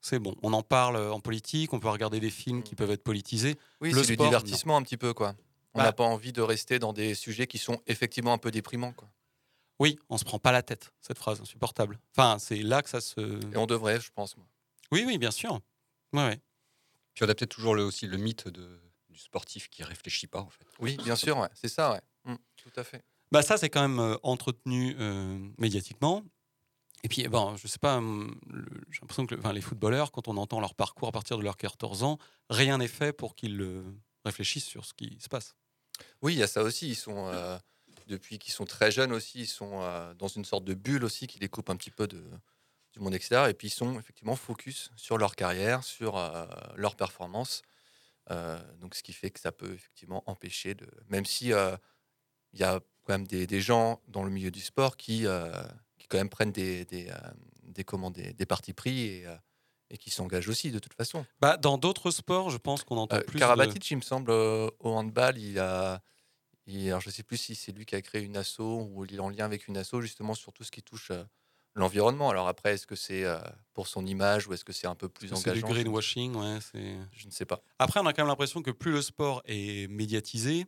[0.00, 0.34] C'est bon.
[0.42, 3.54] On en parle en politique, on peut regarder des films qui peuvent être politisés.
[3.54, 3.56] Mm.
[3.80, 5.34] oui, le c'est du divertissement un petit peu, quoi.
[5.74, 8.50] On Bah- n'a pas envie de rester dans des sujets qui sont effectivement un peu
[8.50, 9.08] déprimants, quoi.
[9.80, 10.92] Oui, on se prend pas la tête.
[11.00, 12.00] Cette phrase insupportable.
[12.16, 13.20] Enfin, c'est là que ça se.
[13.52, 14.36] Et on devrait, je pense.
[14.36, 14.46] Moi.
[14.90, 15.60] Oui, oui, bien sûr.
[16.12, 16.40] Ouais, ouais.
[17.14, 20.40] Puis on a peut-être toujours le, aussi le mythe de, du sportif qui réfléchit pas,
[20.40, 20.64] en fait.
[20.80, 22.00] Oui, bien sûr, ouais, c'est ça, ouais.
[22.24, 23.04] Mm, tout à fait.
[23.30, 26.24] Bah ça, c'est quand même euh, entretenu euh, médiatiquement.
[27.04, 28.38] Et puis, bon, je sais pas, hum,
[28.90, 32.02] j'ai l'impression que les footballeurs, quand on entend leur parcours à partir de leurs 14
[32.02, 32.18] ans,
[32.50, 33.84] rien n'est fait pour qu'ils
[34.24, 35.54] réfléchissent sur ce qui se passe.
[36.22, 36.88] Oui, il y a ça aussi.
[36.88, 37.58] Ils sont, euh,
[38.06, 41.26] depuis qu'ils sont très jeunes aussi, ils sont euh, dans une sorte de bulle aussi
[41.26, 42.20] qui les coupe un petit peu du
[42.96, 43.48] monde extérieur.
[43.48, 46.46] Et puis ils sont effectivement focus sur leur carrière, sur euh,
[46.76, 47.62] leur performance.
[48.80, 50.86] Donc ce qui fait que ça peut effectivement empêcher de.
[51.08, 55.24] Même si il y a quand même des, gens dans le milieu du sport qui
[56.08, 57.14] quand même prennent des, des, euh,
[57.64, 59.36] des, comment, des, des partis pris et, euh,
[59.90, 61.24] et qui s'engagent aussi de toute façon.
[61.40, 63.34] Bah, dans d'autres sports, je pense qu'on entend Euh, plus.
[63.34, 66.02] de- Karabatic, il me semble, euh, au handball, il a.
[66.66, 69.04] il- alors je ne sais plus si c'est lui qui a créé une asso ou
[69.06, 71.24] il est en lien avec une asso justement sur tout ce qui touche euh,
[71.74, 72.28] l'environnement.
[72.30, 73.38] Alors après, est-ce que c'est euh,
[73.72, 75.78] pour son image ou est-ce que c'est un peu plus C'est du engageant je ne-
[75.84, 76.58] greenwashing, ouais.
[76.60, 77.62] c'est- Je ne sais pas.
[77.78, 80.66] Après, on a quand même l'impression que plus le sport est médiatisé,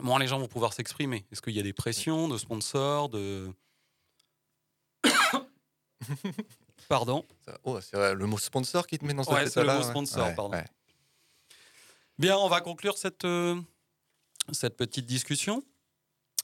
[0.00, 1.24] moins les gens vont pouvoir s'exprimer.
[1.32, 3.50] Est-ce qu'il y a des pressions de sponsors, de...
[6.88, 7.24] Pardon
[7.64, 10.26] Oh, c'est le mot sponsor qui te met dans cet Ouais, c'est le mot sponsor,
[10.26, 10.56] Ouais, pardon.
[10.56, 10.64] ouais.
[12.18, 13.60] Bien, on va conclure cette, euh,
[14.52, 15.62] cette petite discussion.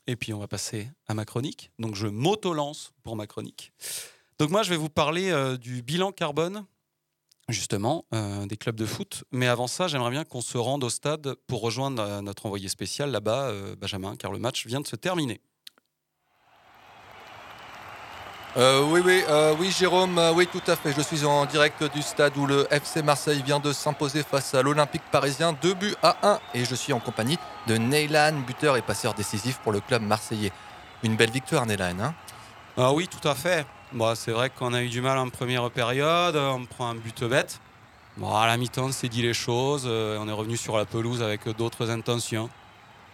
[0.06, 1.70] Et puis, on va passer à ma chronique.
[1.78, 3.72] Donc, je m'auto-lance pour ma chronique.
[4.38, 6.66] Donc, moi, je vais vous parler euh, du bilan carbone,
[7.48, 9.24] justement, euh, des clubs de foot.
[9.32, 13.10] Mais avant ça, j'aimerais bien qu'on se rende au stade pour rejoindre notre envoyé spécial
[13.10, 15.40] là-bas, Benjamin, car le match vient de se terminer.
[18.56, 20.92] Euh, oui, oui, euh, oui, Jérôme, euh, oui, tout à fait.
[20.92, 24.62] Je suis en direct du stade où le FC Marseille vient de s'imposer face à
[24.62, 26.38] l'Olympique parisien, 2 buts à 1.
[26.54, 27.36] Et je suis en compagnie
[27.66, 30.52] de Neylan, buteur et passeur décisif pour le club marseillais.
[31.02, 31.98] Une belle victoire, Neylan.
[31.98, 32.14] Hein?
[32.76, 33.66] Ah oui, tout à fait.
[33.92, 37.24] Bon, c'est vrai qu'on a eu du mal en première période, on prend un but
[37.24, 37.60] bête.
[38.18, 41.48] Bon, à la mi-temps, c'est dit les choses, on est revenu sur la pelouse avec
[41.56, 42.48] d'autres intentions.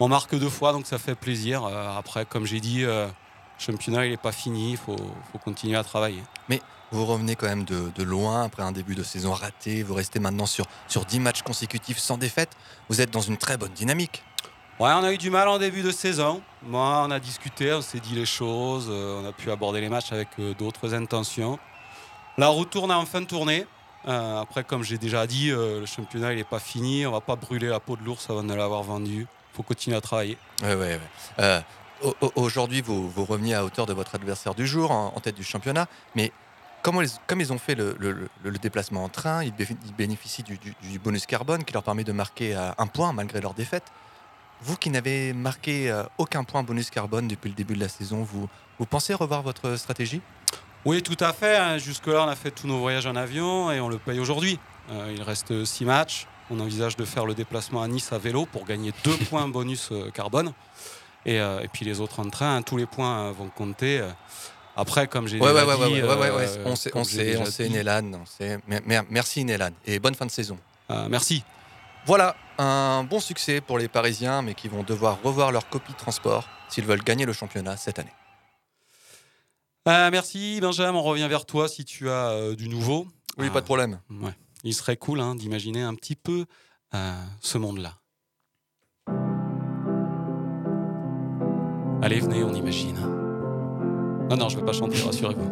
[0.01, 1.65] On marque deux fois, donc ça fait plaisir.
[1.97, 2.85] Après, comme j'ai dit,
[3.61, 4.97] le championnat, il n'est pas fini, il faut,
[5.33, 6.23] faut continuer à travailler.
[6.49, 6.61] Mais
[6.93, 9.83] vous revenez quand même de, de loin après un début de saison raté.
[9.83, 12.51] Vous restez maintenant sur, sur 10 matchs consécutifs sans défaite.
[12.89, 14.25] Vous êtes dans une très bonne dynamique.
[14.81, 16.41] Ouais, on a eu du mal en début de saison.
[16.63, 19.91] Moi, on a discuté, on s'est dit les choses, euh, on a pu aborder les
[19.91, 21.59] matchs avec euh, d'autres intentions.
[22.39, 23.67] La route tourne en fin de tournée.
[24.09, 27.07] Euh, après, comme j'ai déjà dit, euh, le championnat il n'est pas fini.
[27.07, 29.27] On va pas brûler la peau de l'ours avant de l'avoir vendu.
[29.53, 30.39] Il faut continuer à travailler.
[30.63, 31.01] Ouais, ouais, ouais.
[31.41, 31.61] Euh,
[32.35, 35.45] Aujourd'hui, vous, vous reveniez à hauteur de votre adversaire du jour, en, en tête du
[35.45, 35.87] championnat.
[36.15, 36.33] Mais
[36.83, 39.53] comment ils- comme ils ont fait le, le- le- le déplacement en train, ils,
[39.97, 43.41] bénéficient du, du- du bonus carbone qui leur permet de marquer euh, un point malgré
[43.41, 43.85] leur défaite.
[44.63, 48.23] Vous qui n'avez marqué euh, aucun point bonus carbone depuis le début de la saison,
[48.23, 48.49] vous,
[48.79, 50.21] vous pensez revoir votre stratégie?
[50.87, 51.57] Oui, tout à fait.
[51.59, 51.77] hein.
[51.79, 54.59] Jusque-là, on a fait tous nos voyages en avion et on le paye aujourd'hui.
[54.91, 56.27] Euh, il reste six matchs.
[56.51, 59.91] On envisage de faire le déplacement à Nice à vélo pour gagner deux points bonus
[60.15, 60.53] carbone.
[61.27, 64.01] Et, euh, et puis les autres en train, hein, tous les points euh, vont compter.
[64.01, 64.11] euh.
[64.77, 68.13] Après, comme j'ai Ouais, ouais, dit, ouais, On sait, on sait, on sait, Nélan.
[68.15, 68.59] on sait.
[68.67, 69.71] Mer- mer- Merci, Nélan.
[69.85, 70.59] Et bonne fin de saison.
[70.91, 71.45] Euh, merci.
[72.07, 75.99] Voilà, un bon succès pour les Parisiens, mais qui vont devoir revoir leur copie de
[75.99, 78.13] transport s'ils veulent gagner le championnat cette année.
[79.89, 83.07] Euh, merci Benjamin, on revient vers toi si tu as euh, du nouveau.
[83.39, 84.01] Oui, pas de problème.
[84.11, 84.33] ouais.
[84.65, 86.45] Il serait cool hein, d'imaginer un petit peu
[87.41, 87.95] ce monde-là.
[92.03, 92.97] Allez, venez, on imagine.
[94.31, 95.51] Non, non, je ne vais pas chanter, rassurez-vous.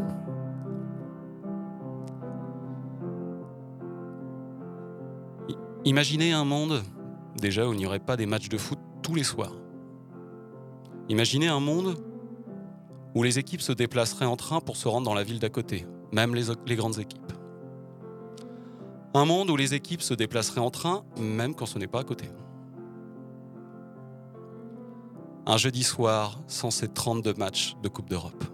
[5.85, 6.83] Imaginez un monde,
[7.37, 9.53] déjà, où il n'y aurait pas des matchs de foot tous les soirs.
[11.11, 11.97] Imaginez un monde
[13.15, 15.87] où les équipes se déplaceraient en train pour se rendre dans la ville d'à côté,
[16.13, 17.33] même les grandes équipes.
[19.15, 22.05] Un monde où les équipes se déplaceraient en train, même quand ce n'est pas à
[22.05, 22.27] côté.
[25.51, 28.45] Un jeudi soir sans ces 32 matchs de Coupe d'Europe.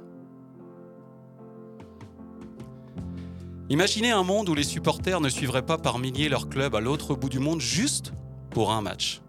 [3.69, 7.17] Imaginez un monde où les supporters ne suivraient pas par milliers leur club à l'autre
[7.17, 8.13] bout du monde juste
[8.53, 9.23] pour un match.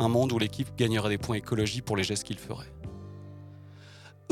[0.00, 2.74] Un monde où l'équipe gagnerait des points écologie pour les gestes qu'ils feraient.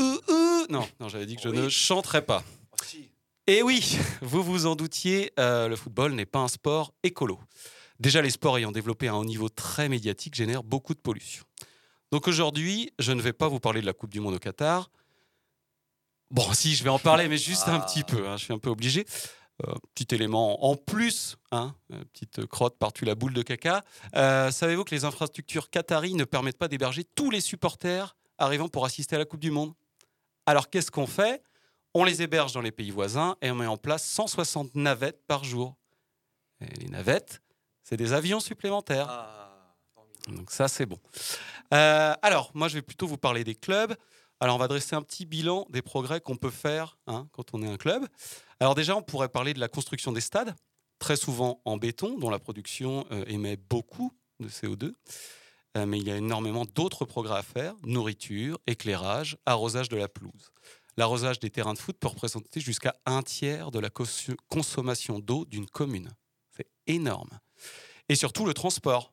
[0.01, 2.43] Euh, euh, Non, non j'avais dit que je ne chanterais pas.
[3.47, 7.39] Et oui, vous vous en doutiez, euh, le football n'est pas un sport écolo.
[8.01, 11.45] Déjà, les sports ayant développé un haut niveau très médiatique génèrent beaucoup de pollution.
[12.11, 14.91] Donc aujourd'hui, je ne vais pas vous parler de la Coupe du Monde au Qatar.
[16.31, 18.29] Bon, si, je vais en parler, mais juste un petit peu.
[18.29, 19.05] hein, je suis un peu obligé.
[19.67, 23.83] Euh, petit élément en plus, hein, euh, petite crotte par-dessus la boule de caca.
[24.17, 28.87] Euh, Savez-vous que les infrastructures qataries ne permettent pas d'héberger tous les supporters arrivant pour
[28.87, 29.75] assister à la Coupe du Monde?
[30.47, 31.43] Alors qu'est-ce qu'on fait?
[31.93, 35.45] On les héberge dans les pays voisins et on met en place 160 navettes par
[35.45, 35.77] jour.
[36.61, 37.43] Et les navettes,
[37.83, 39.09] c'est des avions supplémentaires.
[40.31, 40.99] Donc ça, c'est bon.
[41.75, 43.95] Euh, alors, moi, je vais plutôt vous parler des clubs.
[44.41, 47.63] Alors, on va dresser un petit bilan des progrès qu'on peut faire hein, quand on
[47.63, 48.07] est un club.
[48.59, 50.55] Alors déjà, on pourrait parler de la construction des stades,
[50.99, 54.95] très souvent en béton, dont la production euh, émet beaucoup de CO2.
[55.77, 60.09] Euh, mais il y a énormément d'autres progrès à faire nourriture, éclairage, arrosage de la
[60.09, 60.51] pelouse.
[60.97, 65.45] L'arrosage des terrains de foot peut représenter jusqu'à un tiers de la cons- consommation d'eau
[65.45, 66.11] d'une commune.
[66.57, 67.39] C'est énorme.
[68.09, 69.13] Et surtout le transport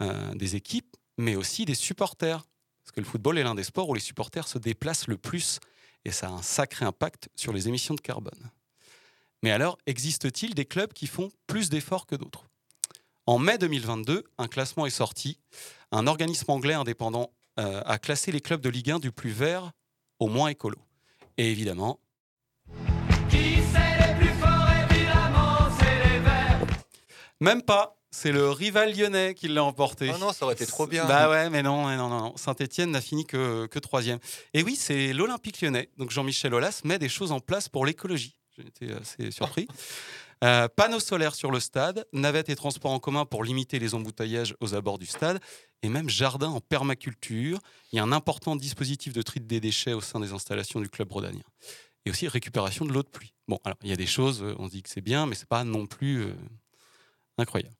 [0.00, 2.46] euh, des équipes, mais aussi des supporters.
[2.82, 5.60] Parce que le football est l'un des sports où les supporters se déplacent le plus.
[6.04, 8.50] Et ça a un sacré impact sur les émissions de carbone.
[9.42, 12.46] Mais alors, existe-t-il des clubs qui font plus d'efforts que d'autres?
[13.26, 15.38] En mai 2022, un classement est sorti.
[15.92, 19.72] Un organisme anglais indépendant euh, a classé les clubs de Ligue 1 du plus vert
[20.18, 20.78] au moins écolo.
[21.36, 22.00] Et évidemment,
[23.30, 26.66] Qui c'est les plus forts évidemment c'est les verts
[27.40, 27.99] Même pas.
[28.12, 30.10] C'est le rival lyonnais qui l'a emporté.
[30.12, 31.06] Oh non, ça aurait été trop bien.
[31.06, 32.36] Bah ouais, mais non, non, non.
[32.36, 34.18] Saint-Etienne n'a fini que, que troisième.
[34.52, 35.90] Et oui, c'est l'Olympique lyonnais.
[35.96, 38.36] Donc Jean-Michel Aulas met des choses en place pour l'écologie.
[38.56, 39.68] J'ai été assez surpris.
[40.42, 44.54] Euh, panneaux solaires sur le stade, navettes et transports en commun pour limiter les embouteillages
[44.60, 45.38] aux abords du stade,
[45.82, 47.58] et même jardin en permaculture.
[47.92, 50.88] Il y a un important dispositif de tri des déchets au sein des installations du
[50.88, 51.42] club rhodanien.
[52.06, 53.34] Et aussi récupération de l'eau de pluie.
[53.48, 55.34] Bon, alors il y a des choses, euh, on se dit que c'est bien, mais
[55.34, 56.34] c'est pas non plus euh,
[57.40, 57.74] incroyable.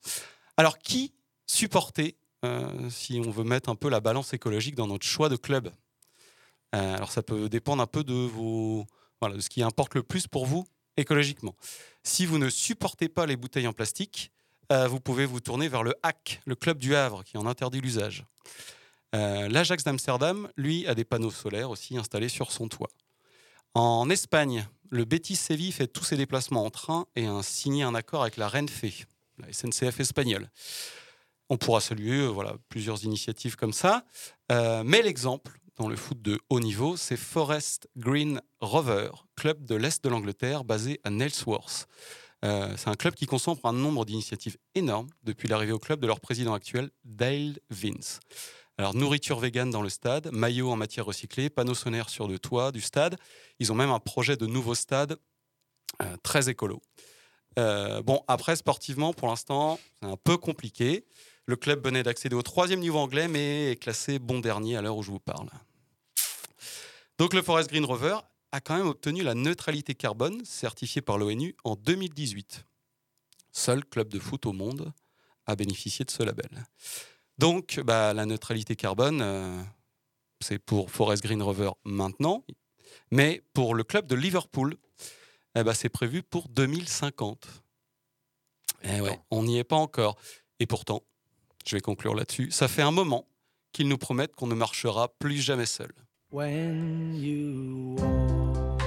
[0.57, 1.13] Alors, qui
[1.47, 5.35] supporter euh, si on veut mettre un peu la balance écologique dans notre choix de
[5.35, 5.71] club?
[6.75, 8.85] Euh, Alors, ça peut dépendre un peu de vos,
[9.19, 11.55] voilà, de ce qui importe le plus pour vous écologiquement.
[12.03, 14.31] Si vous ne supportez pas les bouteilles en plastique,
[14.71, 17.81] euh, vous pouvez vous tourner vers le HAC, le club du Havre, qui en interdit
[17.81, 18.25] l'usage.
[19.13, 22.87] L'Ajax d'Amsterdam, lui, a des panneaux solaires aussi installés sur son toit.
[23.73, 27.95] En Espagne, le Betis Séville fait tous ses déplacements en train et a signé un
[27.95, 29.05] accord avec la Renfe,
[29.51, 30.49] SNCF espagnole.
[31.49, 34.05] On pourra saluer euh, voilà, plusieurs initiatives comme ça.
[34.51, 39.75] Euh, mais l'exemple dans le foot de haut niveau, c'est Forest Green Rover, club de
[39.75, 41.87] l'Est de l'Angleterre basé à Nailsworth.
[42.43, 46.07] Euh, c'est un club qui concentre un nombre d'initiatives énormes depuis l'arrivée au club de
[46.07, 48.19] leur président actuel, Dale Vince.
[48.77, 52.71] Alors, nourriture végane dans le stade, maillots en matière recyclée, panneaux solaires sur le toit
[52.71, 53.15] du stade.
[53.59, 55.17] Ils ont même un projet de nouveau stade
[56.01, 56.81] euh, très écolo.
[57.59, 61.05] Euh, bon, après, sportivement, pour l'instant, c'est un peu compliqué.
[61.45, 64.97] Le club venait d'accéder au troisième niveau anglais, mais est classé bon dernier à l'heure
[64.97, 65.49] où je vous parle.
[67.17, 68.17] Donc, le Forest Green Rover
[68.51, 72.65] a quand même obtenu la neutralité carbone certifiée par l'ONU en 2018.
[73.51, 74.93] Seul club de foot au monde
[75.45, 76.65] à bénéficier de ce label.
[77.37, 79.61] Donc, bah, la neutralité carbone, euh,
[80.41, 82.45] c'est pour Forest Green Rover maintenant,
[83.09, 84.77] mais pour le club de Liverpool,
[85.55, 87.47] eh ben, c'est prévu pour 2050.
[88.83, 90.17] Eh ouais, on n'y est pas encore.
[90.59, 91.03] Et pourtant,
[91.65, 93.27] je vais conclure là-dessus, ça fait un moment
[93.71, 95.91] qu'ils nous promettent qu'on ne marchera plus jamais seul.
[96.31, 98.81] When you walk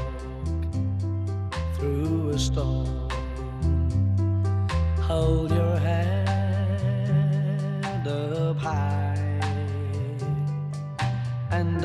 [1.79, 3.09] through a storm,
[5.09, 6.15] hold your head
[8.07, 9.41] up high
[11.51, 11.85] and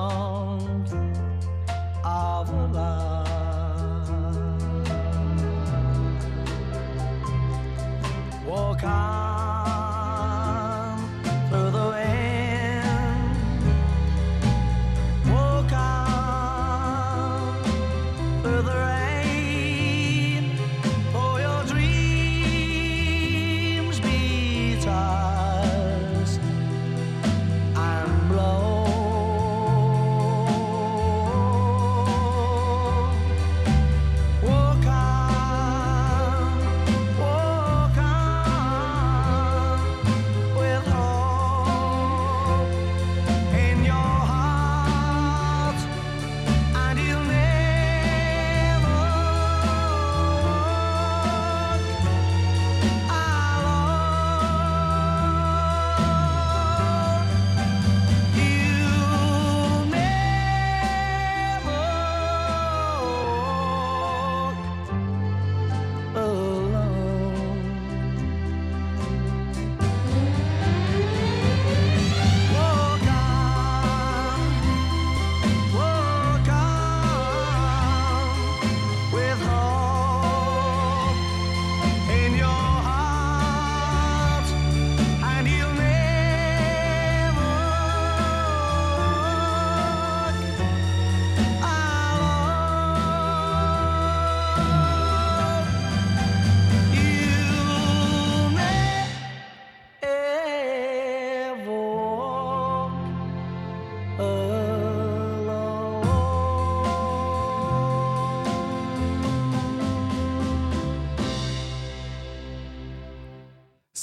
[8.81, 9.20] come.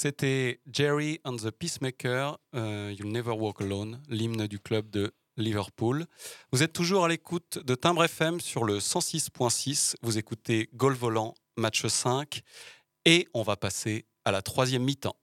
[0.01, 6.05] C'était Jerry and the Peacemaker, euh, You'll Never Walk Alone, l'hymne du club de Liverpool.
[6.53, 9.95] Vous êtes toujours à l'écoute de Timbre FM sur le 106.6.
[10.01, 12.43] Vous écoutez Gol Volant, match 5.
[13.03, 15.17] Et on va passer à la troisième mi-temps.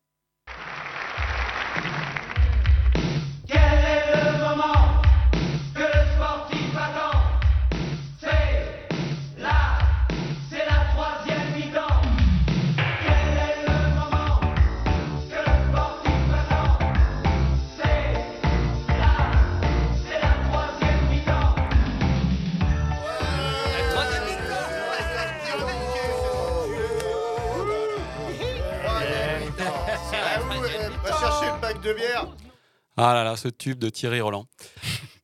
[32.96, 34.46] Ah là là, ce tube de Thierry Roland.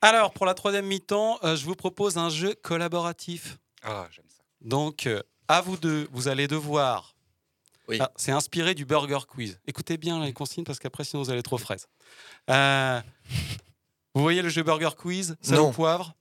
[0.03, 3.57] Alors, pour la troisième mi-temps, euh, je vous propose un jeu collaboratif.
[3.83, 4.43] Ah, j'aime ça.
[4.61, 7.14] Donc, euh, à vous deux, vous allez devoir.
[7.89, 7.99] Oui.
[8.01, 9.59] Ah, c'est inspiré du Burger Quiz.
[9.66, 11.87] Écoutez bien les consignes parce qu'après, sinon, vous allez trop fraise.
[12.51, 13.01] Euh,
[14.14, 15.37] vous voyez le jeu Burger Quiz?
[15.49, 15.68] Non.
[15.68, 16.14] au poivre?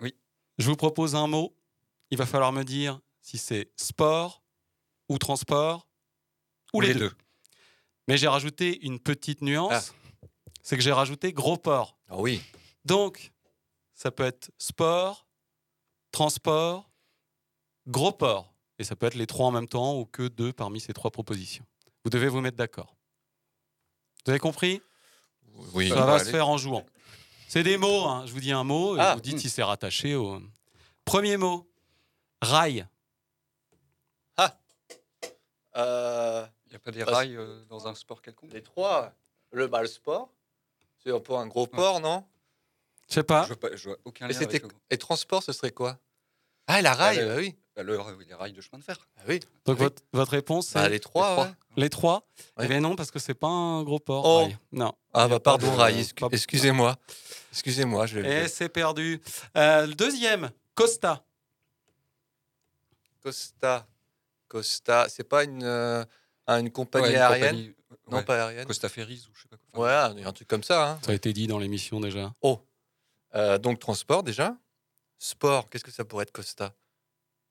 [0.00, 0.14] Oui.
[0.58, 1.54] Je vous propose un mot.
[2.10, 4.42] Il va falloir me dire si c'est sport
[5.08, 5.86] ou transport
[6.72, 7.12] ou, les, deux.
[8.08, 9.94] Mais j'ai rajouté une petite nuance.
[10.64, 11.96] C'est que j'ai rajouté gros port.
[12.08, 12.42] Ah oui.
[12.84, 13.32] Donc,
[13.92, 15.26] ça peut être sport,
[16.10, 16.90] transport,
[17.86, 18.52] gros port.
[18.78, 21.10] Et ça peut être les trois en même temps ou que deux parmi ces trois
[21.12, 21.64] propositions.
[22.02, 22.96] Vous devez vous mettre d'accord.
[24.24, 24.82] Vous avez compris?
[25.74, 25.90] Oui.
[25.90, 26.84] Ça Ça va se faire en jouant.
[27.46, 28.26] C'est des mots, hein.
[28.26, 29.14] je vous dis un mot et Ah.
[29.14, 30.40] vous dites si c'est rattaché au.
[31.04, 31.70] Premier mot,
[32.42, 32.88] rail.
[35.76, 38.52] Euh, Il n'y a pas des rails euh, dans un sport quelconque?
[38.52, 39.12] Les trois.
[39.50, 40.32] Le, le sport.
[41.04, 42.24] C'est un peu un gros port, non?
[43.08, 43.42] Je sais pas.
[43.42, 44.68] Je vois, pas- je vois aucun Et, lien avec le...
[44.90, 45.98] et transport, ce serait quoi?
[46.66, 47.54] Ah, la rail, le- bah oui.
[47.76, 48.96] bah, le- les rails de chemin de fer.
[49.18, 49.40] Ah oui.
[49.66, 49.84] Donc Oui.
[49.84, 51.50] votre, votre réponse, c'est Bah, les trois, ouais.
[51.76, 52.26] Les trois?
[52.56, 52.64] Ouais.
[52.64, 54.24] Eh bien non, parce que c'est pas un gros port.
[54.24, 54.38] Oh.
[54.44, 54.56] rail.
[54.72, 54.94] Non.
[55.12, 56.96] Ah bah pas pardon, de- rail, excu- excusez-moi.
[57.52, 59.20] Excusez-moi, je Et c'est perdu.
[59.58, 61.22] Euh, le deuxième, Costa.
[63.22, 63.86] Costa.
[64.48, 66.04] Costa, c'est pas une, euh,
[66.46, 67.50] un- une compagnie Ouais, une aérienne?
[67.50, 67.74] compagnie,
[68.10, 68.24] Non, ouais.
[68.24, 68.66] pas aérienne.
[68.66, 69.84] Costa Ferries ou je sais pas quoi.
[69.84, 70.90] Ouais, il y a un truc comme ça.
[70.92, 70.98] hein.
[71.04, 72.34] Ça a été dit dans l'émission déjà.
[72.42, 72.60] Oh.
[73.34, 74.56] Euh, donc transport déjà.
[75.18, 76.74] Sport, qu'est-ce que ça pourrait être Costa?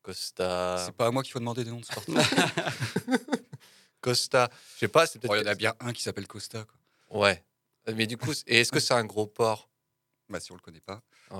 [0.03, 0.83] Costa.
[0.85, 2.15] C'est pas à moi qu'il faut demander des noms de sportifs.
[4.01, 4.49] Costa.
[4.75, 5.31] Je sais pas, c'est peut-être.
[5.33, 6.65] Oh, Il y en a bien un qui s'appelle Costa.
[7.09, 7.21] Quoi.
[7.21, 7.43] Ouais.
[7.95, 9.69] Mais du coup, et est-ce que c'est un gros port?
[10.29, 11.01] Bah, si on le connaît pas.
[11.31, 11.37] Ouais,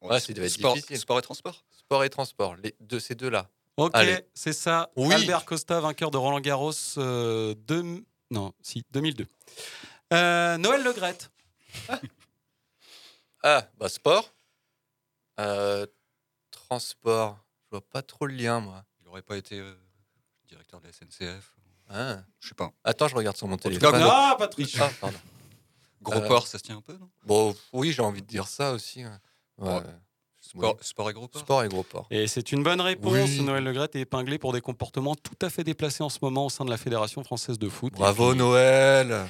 [0.00, 0.98] Ouais, c'est- ça devait être sport, difficile.
[0.98, 1.64] sport et transport.
[1.70, 3.50] Sport et transport, les deux, ces deux-là.
[3.78, 3.96] Ok,
[4.34, 4.90] c'est ça.
[4.96, 5.14] Oui.
[5.14, 7.54] Albert Costa, vainqueur de Roland Garros euh,
[8.30, 9.26] non, si, 2002.
[10.12, 11.30] Euh, Noël Legrette.
[13.44, 14.32] Ah, bah sport.
[15.38, 15.86] Euh,
[16.50, 17.38] transport.
[17.66, 18.84] Je vois pas trop le lien, moi.
[19.00, 19.74] Il n'aurait pas été euh,
[20.48, 21.54] directeur de la SNCF.
[21.88, 22.18] Ah.
[22.40, 22.72] Je sais pas.
[22.82, 23.92] Attends, je regarde sur mon téléphone.
[23.92, 25.18] gros- Ah, Patrick Ah, pardon.
[26.02, 27.08] Gros Euh, port, ça se tient un peu, non?
[27.24, 29.04] Bon, oui, j'ai envie de dire ça aussi.
[29.04, 29.10] ouais.
[29.58, 29.82] Ouais.
[30.48, 32.06] Sport, sport et gros port Sport et gros port.
[32.10, 33.12] Et c'est une bonne réponse.
[33.12, 33.42] Oui.
[33.42, 36.46] Noël Le Graët est épinglé pour des comportements tout à fait déplacés en ce moment
[36.46, 37.92] au sein de la Fédération française de foot.
[37.92, 39.26] Bravo puis, Noël euh,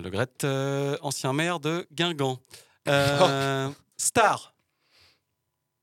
[0.00, 2.40] Le Graët, euh, ancien maire de Guingamp.
[2.88, 4.52] Euh, Star.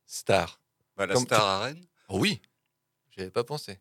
[0.06, 0.60] Star.
[0.98, 2.42] Bah, la Comme star tu- à Rennes Oh oui,
[3.34, 3.80] pas pensé.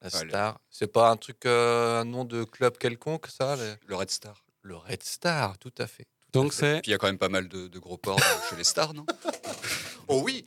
[0.00, 3.76] La le- Star, c'est pas un truc, euh, un nom de club quelconque, ça le...
[3.86, 4.44] Le Red Star.
[4.62, 6.06] le Red Star, tout à fait.
[6.32, 8.18] Donc c'est Puis il y a quand même pas mal de, de gros ports
[8.50, 9.06] chez les stars, non?
[10.08, 10.46] Oh oui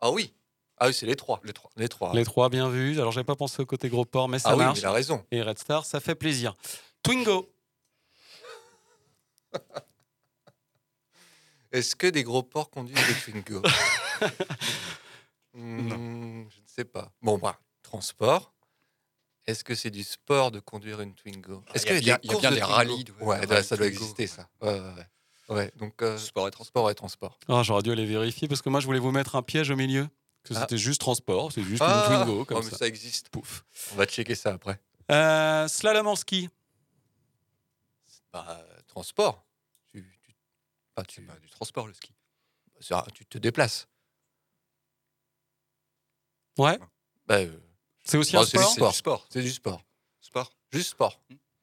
[0.00, 0.34] Ah oui
[0.78, 1.40] Ah oui, c'est les trois.
[1.44, 1.70] Les trois.
[1.76, 2.14] Les trois.
[2.14, 2.98] les trois bien vus.
[3.00, 4.92] Alors j'ai pas pensé au côté gros port, mais ça ah oui, mais il a
[4.92, 5.24] raison.
[5.30, 6.56] Et Red Star, ça fait plaisir.
[7.02, 7.52] Twingo.
[11.72, 13.62] Est-ce que des gros porcs conduisent des Twingo
[15.52, 15.88] Hmm,
[16.48, 17.10] Je ne sais pas.
[17.22, 18.54] Bon, bah, transport.
[19.46, 21.64] Est-ce que c'est du sport de conduire une Twingo?
[21.74, 22.50] Est-ce Ah, il y a qu'il y a, bien- des il y a courses bien
[22.50, 22.76] de des Twingo?
[22.76, 24.02] rallyes, ouais, Ouais, des rallyes ça doit Twingo.
[24.04, 24.48] exister, ça.
[24.60, 25.06] Ouais, ouais,
[25.50, 25.72] ouais.
[25.76, 26.66] Donc euh, Sport et transport.
[26.84, 27.38] sport et transport.
[27.48, 29.76] Ah, J'aurais dû aller vérifier parce que moi je voulais vous mettre un piège au
[29.76, 30.08] milieu.
[30.42, 30.60] Que Ah.
[30.62, 32.78] c'était juste transport, c'est juste Ah, une Twingo comme oh, mais ça.
[32.78, 33.28] ça existe.
[33.28, 33.64] Pouf.
[33.92, 34.80] On va checker ça après.
[35.10, 36.48] Euh, slalom en ski.
[38.32, 39.44] Bah, transport.
[39.92, 40.32] Tu, tu,
[40.96, 42.12] bah, tu, C'est pas du transport, le ski.
[42.90, 43.86] un- tu te déplaces.
[46.58, 46.78] Ouais.
[47.26, 47.58] Bah, euh,
[48.04, 48.70] C'est aussi bah, un sport.
[48.72, 48.90] sport.
[48.92, 49.26] du sport.
[49.30, 49.82] C'est du sport.
[50.20, 50.52] Sport.
[50.72, 51.20] Juste sport.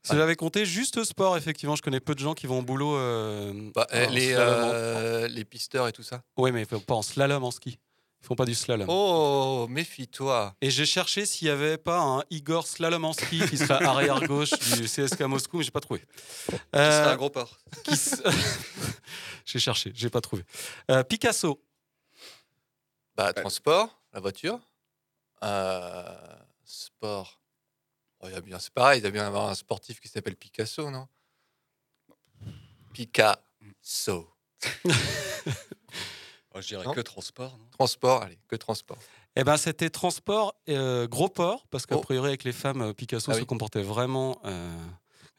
[0.07, 2.95] Si j'avais compté juste sport, effectivement, je connais peu de gens qui vont au boulot.
[2.95, 6.23] Euh, Bah, euh, en les, euh, les pisteurs et tout ça.
[6.37, 7.79] Ouais, mais pas en slalom en ski.
[8.21, 8.87] Ils font pas du slalom.
[8.89, 10.55] Oh, méfie-toi.
[10.61, 14.19] Et j'ai cherché s'il y avait pas un Igor slalom en ski qui serait arrière
[14.27, 15.99] gauche du CSK Moscou, mais j'ai pas trouvé.
[16.49, 18.21] Qui Euh, serait un gros port s-
[19.45, 20.43] j'ai cherché, j'ai pas trouvé.
[20.89, 21.61] Euh, Picasso.
[23.15, 24.59] Bah, transport, la voiture.
[25.43, 26.15] Euh,
[26.65, 27.39] sport.
[28.22, 30.07] Oh, il y a bien, c'est pareil, il doit bien y avoir un sportif qui
[30.07, 31.07] s'appelle Picasso, non?
[32.93, 34.34] Picasso.
[36.55, 36.93] Oh, Je dirais Non?
[36.93, 37.68] que transport, non?
[37.78, 38.97] Transport, allez, que transport.
[39.36, 42.01] Eh ben, c'était transport euh, gros port parce qu'a Oh.
[42.01, 43.45] priori avec les femmes, euh, Picasso Ah se oui.
[43.45, 44.41] comportait vraiment.
[44.45, 44.76] euh,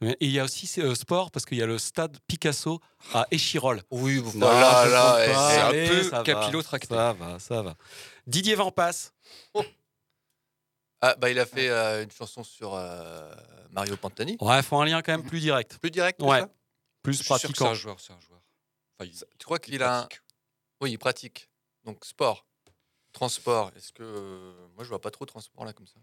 [0.00, 2.80] Et il y a aussi euh, sport parce qu'il y a le stade Picasso
[3.12, 3.82] à Échirol.
[3.90, 6.94] Oui, voilà, là, compte eh, c'est un peu ça va, capillotracté.
[6.94, 7.74] Ça va, ça va.
[8.28, 9.12] Didier Van Passe.
[11.00, 13.30] Ah, bah, il a fait euh, une chanson sur euh,
[13.70, 14.36] Mario Pantani.
[14.40, 15.78] Ouais, faut un lien quand même plus direct.
[15.78, 16.40] Plus direct que Ouais.
[16.40, 16.48] ça
[17.02, 17.70] Plus Je suis sûr que c'est pratiquant.
[17.70, 18.40] un joueur, c'est un joueur.
[18.98, 20.00] Enfin, il- Tu crois il qu'il a un...
[20.02, 20.20] pratique.
[20.80, 21.50] Oui, il pratique.
[21.84, 22.44] Donc, sport.
[23.12, 23.70] Transport.
[23.76, 24.02] Est-ce que...
[24.02, 25.98] euh, Moi, je vois pas trop transport, là, comme ça.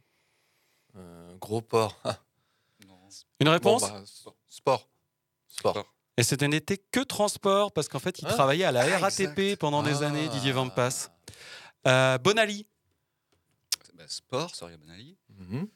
[0.98, 2.00] Euh, gros port.
[2.04, 2.18] Ah.
[2.88, 3.00] Non.
[3.40, 4.36] Une réponse Bon, bah, sport.
[4.48, 4.90] Sport.
[5.48, 5.96] Sport.
[6.18, 9.40] Et c'était n'était que transport parce qu'en fait, il Hein travaillait à la Ah, RATP
[9.40, 9.60] exact.
[9.62, 10.08] pendant des Ah.
[10.08, 11.10] années, Didier Van Passe.
[11.88, 12.68] Euh, Bonali.
[13.98, 15.18] Bah, sport, Soria Bonali.
[15.38, 15.68] Mhm.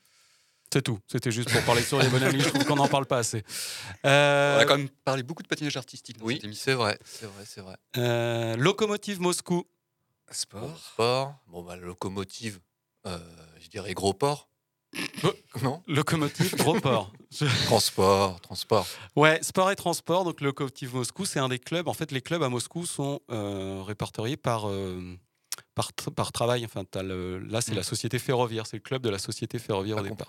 [0.71, 0.99] C'est tout.
[1.07, 2.39] C'était juste pour parler sur les Bonali.
[2.41, 3.43] Je trouve qu'on n'en parle pas assez.
[4.03, 7.25] On Euh, a quand même parlé beaucoup de patinage artistique dans Oui, c'est vrai, c'est
[7.25, 7.75] vrai, c'est vrai.
[7.97, 9.65] euh, Locomotive Moscou.
[10.29, 10.77] Sport.
[10.93, 11.33] Sport.
[11.47, 12.59] Bon, bah, locomotive.
[13.07, 13.17] euh,
[13.59, 14.47] je dirais gros port.
[15.63, 17.13] non Locomotive Gros Port.
[17.31, 18.85] Je- Transport, transport.
[19.15, 20.23] Ouais, sport et transport.
[20.23, 21.87] Donc, Locomotive Moscou, c'est un des clubs.
[21.87, 25.15] En fait, les clubs à Moscou sont euh, répertoriés par, euh,
[25.79, 26.65] par, tr- par travail.
[26.65, 27.75] Enfin, le- là, c'est Mm.
[27.75, 28.67] la société ferroviaire.
[28.67, 30.27] C'est le club de la société ferroviaire au départ.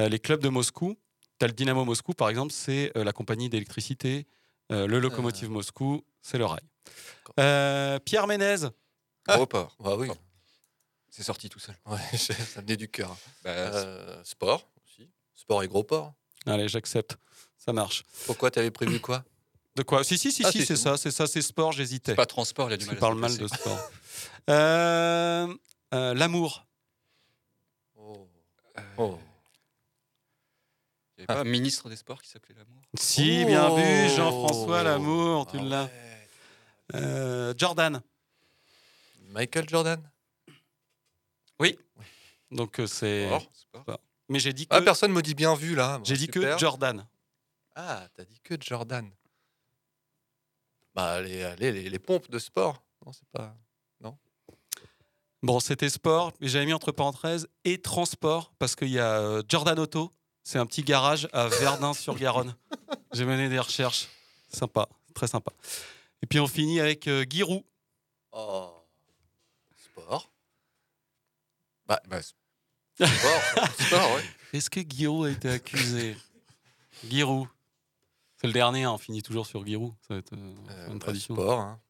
[0.00, 0.96] Euh, les clubs de Moscou,
[1.38, 4.26] tu as le Dynamo Moscou, par exemple, c'est euh, la compagnie d'électricité.
[4.72, 6.62] Euh, le Locomotive Moscou, c'est le rail.
[8.04, 8.56] Pierre Ménez.
[9.28, 9.76] Gros port.
[9.78, 10.08] Bah oui.
[11.08, 11.76] C'est sorti tout seul.
[11.86, 13.16] Ouais, ça venait du cœur.
[13.44, 15.08] Bah, sport aussi.
[15.34, 16.14] Sport et gros port.
[16.46, 17.16] Allez, j'accepte.
[17.56, 18.02] Ça marche.
[18.26, 19.24] Pourquoi t'avais prévu quoi?
[19.76, 20.02] De quoi?
[20.04, 22.14] Si, si, si, Ah, si, c'est ça, c'est ça, c'est sport, j'hésitais.
[22.14, 23.90] pas transport, il a du Tu mal se parles mal de sport.
[24.50, 25.54] Euh,
[25.94, 26.66] euh, L'amour.
[27.96, 28.28] Oh.
[28.98, 29.18] Oh.
[31.16, 33.76] Il n'y avait pas un ministre des Sports qui s'appelait Lamour Si, bien Oh.
[33.76, 35.90] vu, Jean-François L'amour, tu Ah l'as.
[36.94, 38.02] Euh, Jordan.
[39.28, 40.10] Michael Jordan?
[41.58, 41.78] Oui.
[42.50, 43.28] Donc c'est.
[44.28, 44.74] Mais j'ai dit que.
[44.74, 45.98] Ah, personne me dit bien vu là.
[45.98, 47.06] Bon, j'ai dit que Jordan.
[47.74, 49.10] Ah, t'as dit que Jordan.
[50.94, 52.82] Bah, les, les, les, les pompes de sport.
[53.04, 53.56] Non, c'est pas.
[55.44, 59.42] Bon, c'était sport, mais j'avais mis entre parenthèses et transport parce qu'il y a euh,
[59.46, 60.10] Jordan Auto.
[60.42, 62.54] C'est un petit garage à Verdun-sur-Garonne.
[63.12, 64.08] J'ai mené des recherches.
[64.48, 65.52] Sympa, très sympa.
[66.22, 67.62] Et puis on finit avec euh, Giroud.
[68.32, 68.72] Oh.
[69.76, 70.30] Sport.
[71.86, 73.08] Bah, Bah, sport.
[73.86, 74.24] sport, ouais.
[74.54, 76.16] Est-ce que Giroud a été accusé?
[77.06, 77.48] Giroud.
[78.40, 79.92] C'est le dernier, hein, on finit toujours sur Giroud.
[80.08, 81.34] Ça va être euh, Euh, une bah, tradition.
[81.34, 81.60] sport.
[81.60, 81.80] hein.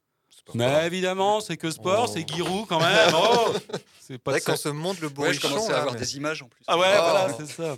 [0.53, 3.11] Mais évidemment, c'est que sport, c'est Giroud quand même.
[3.15, 3.55] Oh
[4.01, 5.49] c'est pas ça- quand se montre le Ouais, je bourrichon.
[5.49, 6.63] commençais là, à avoir mais- des images en plus.
[6.67, 7.03] Ah ouais, Oh.
[7.03, 7.77] voilà, c'est ça.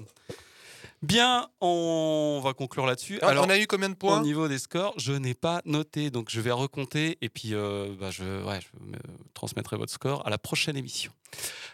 [1.02, 3.18] Bien, on va conclure là-dessus.
[3.22, 6.10] Ah, on a eu combien de points Au niveau des scores, je n'ai pas noté,
[6.10, 8.96] donc je vais recompter et puis euh, bah, je, ouais, je me-
[9.34, 11.12] transmettrai votre score à la prochaine émission.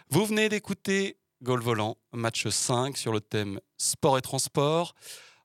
[0.09, 4.93] Vous venez d'écouter Goal Volant, match 5 sur le thème sport et transport.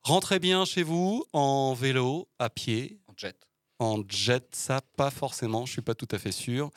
[0.02, 2.98] Rentrez bien chez vous en vélo, à pied.
[3.08, 3.36] En jet.
[3.80, 6.70] En jet, ça pas forcément, je suis pas tout à fait sûr.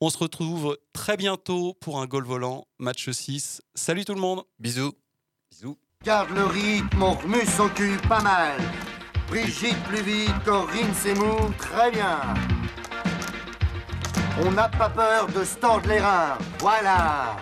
[0.00, 3.62] On se retrouve très bientôt pour un Goal Volant, match 6.
[3.74, 4.94] Salut tout le monde Bisous
[5.52, 8.58] Bisous Garde le rythme, on remue son cul pas mal.
[9.28, 12.18] Brigitte plus vite, Corinne c'est mou, très bien.
[14.42, 17.36] On n'a pas peur de se tordre les reins, voilà.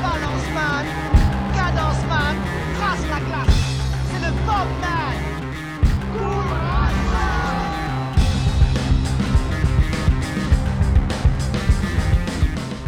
[0.00, 0.86] Balance man,
[1.54, 2.36] cadence man,
[2.76, 3.56] trace la classe.
[4.12, 5.03] C'est le Bob man.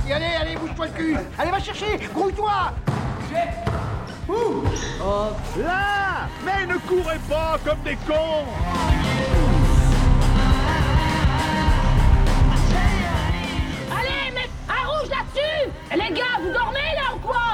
[0.09, 1.17] Et allez, allez, bouge-toi le cul.
[1.37, 2.73] Allez, va chercher, grouille-toi.
[4.29, 4.63] Ouh.
[5.03, 5.29] Oh,
[5.59, 6.29] là.
[6.45, 8.47] Mais ne courez pas comme des cons.
[13.91, 15.71] Allez, mais un rouge là-dessus.
[15.91, 17.46] Les gars, vous dormez là ou quoi?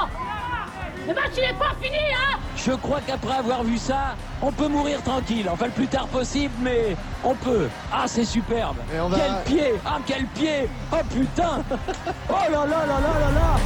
[1.07, 4.67] Le match il est pas fini, hein Je crois qu'après avoir vu ça, on peut
[4.67, 5.47] mourir tranquille.
[5.51, 7.67] Enfin, le plus tard possible, mais on peut.
[7.91, 8.77] Ah, c'est superbe.
[9.01, 11.63] on va- Quel pied Ah, quel pied Oh putain
[12.29, 13.57] Oh là là là là là là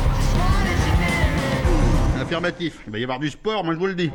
[2.21, 2.79] Affirmatif.
[2.87, 4.11] Il va y avoir du sport, moi je vous le dis.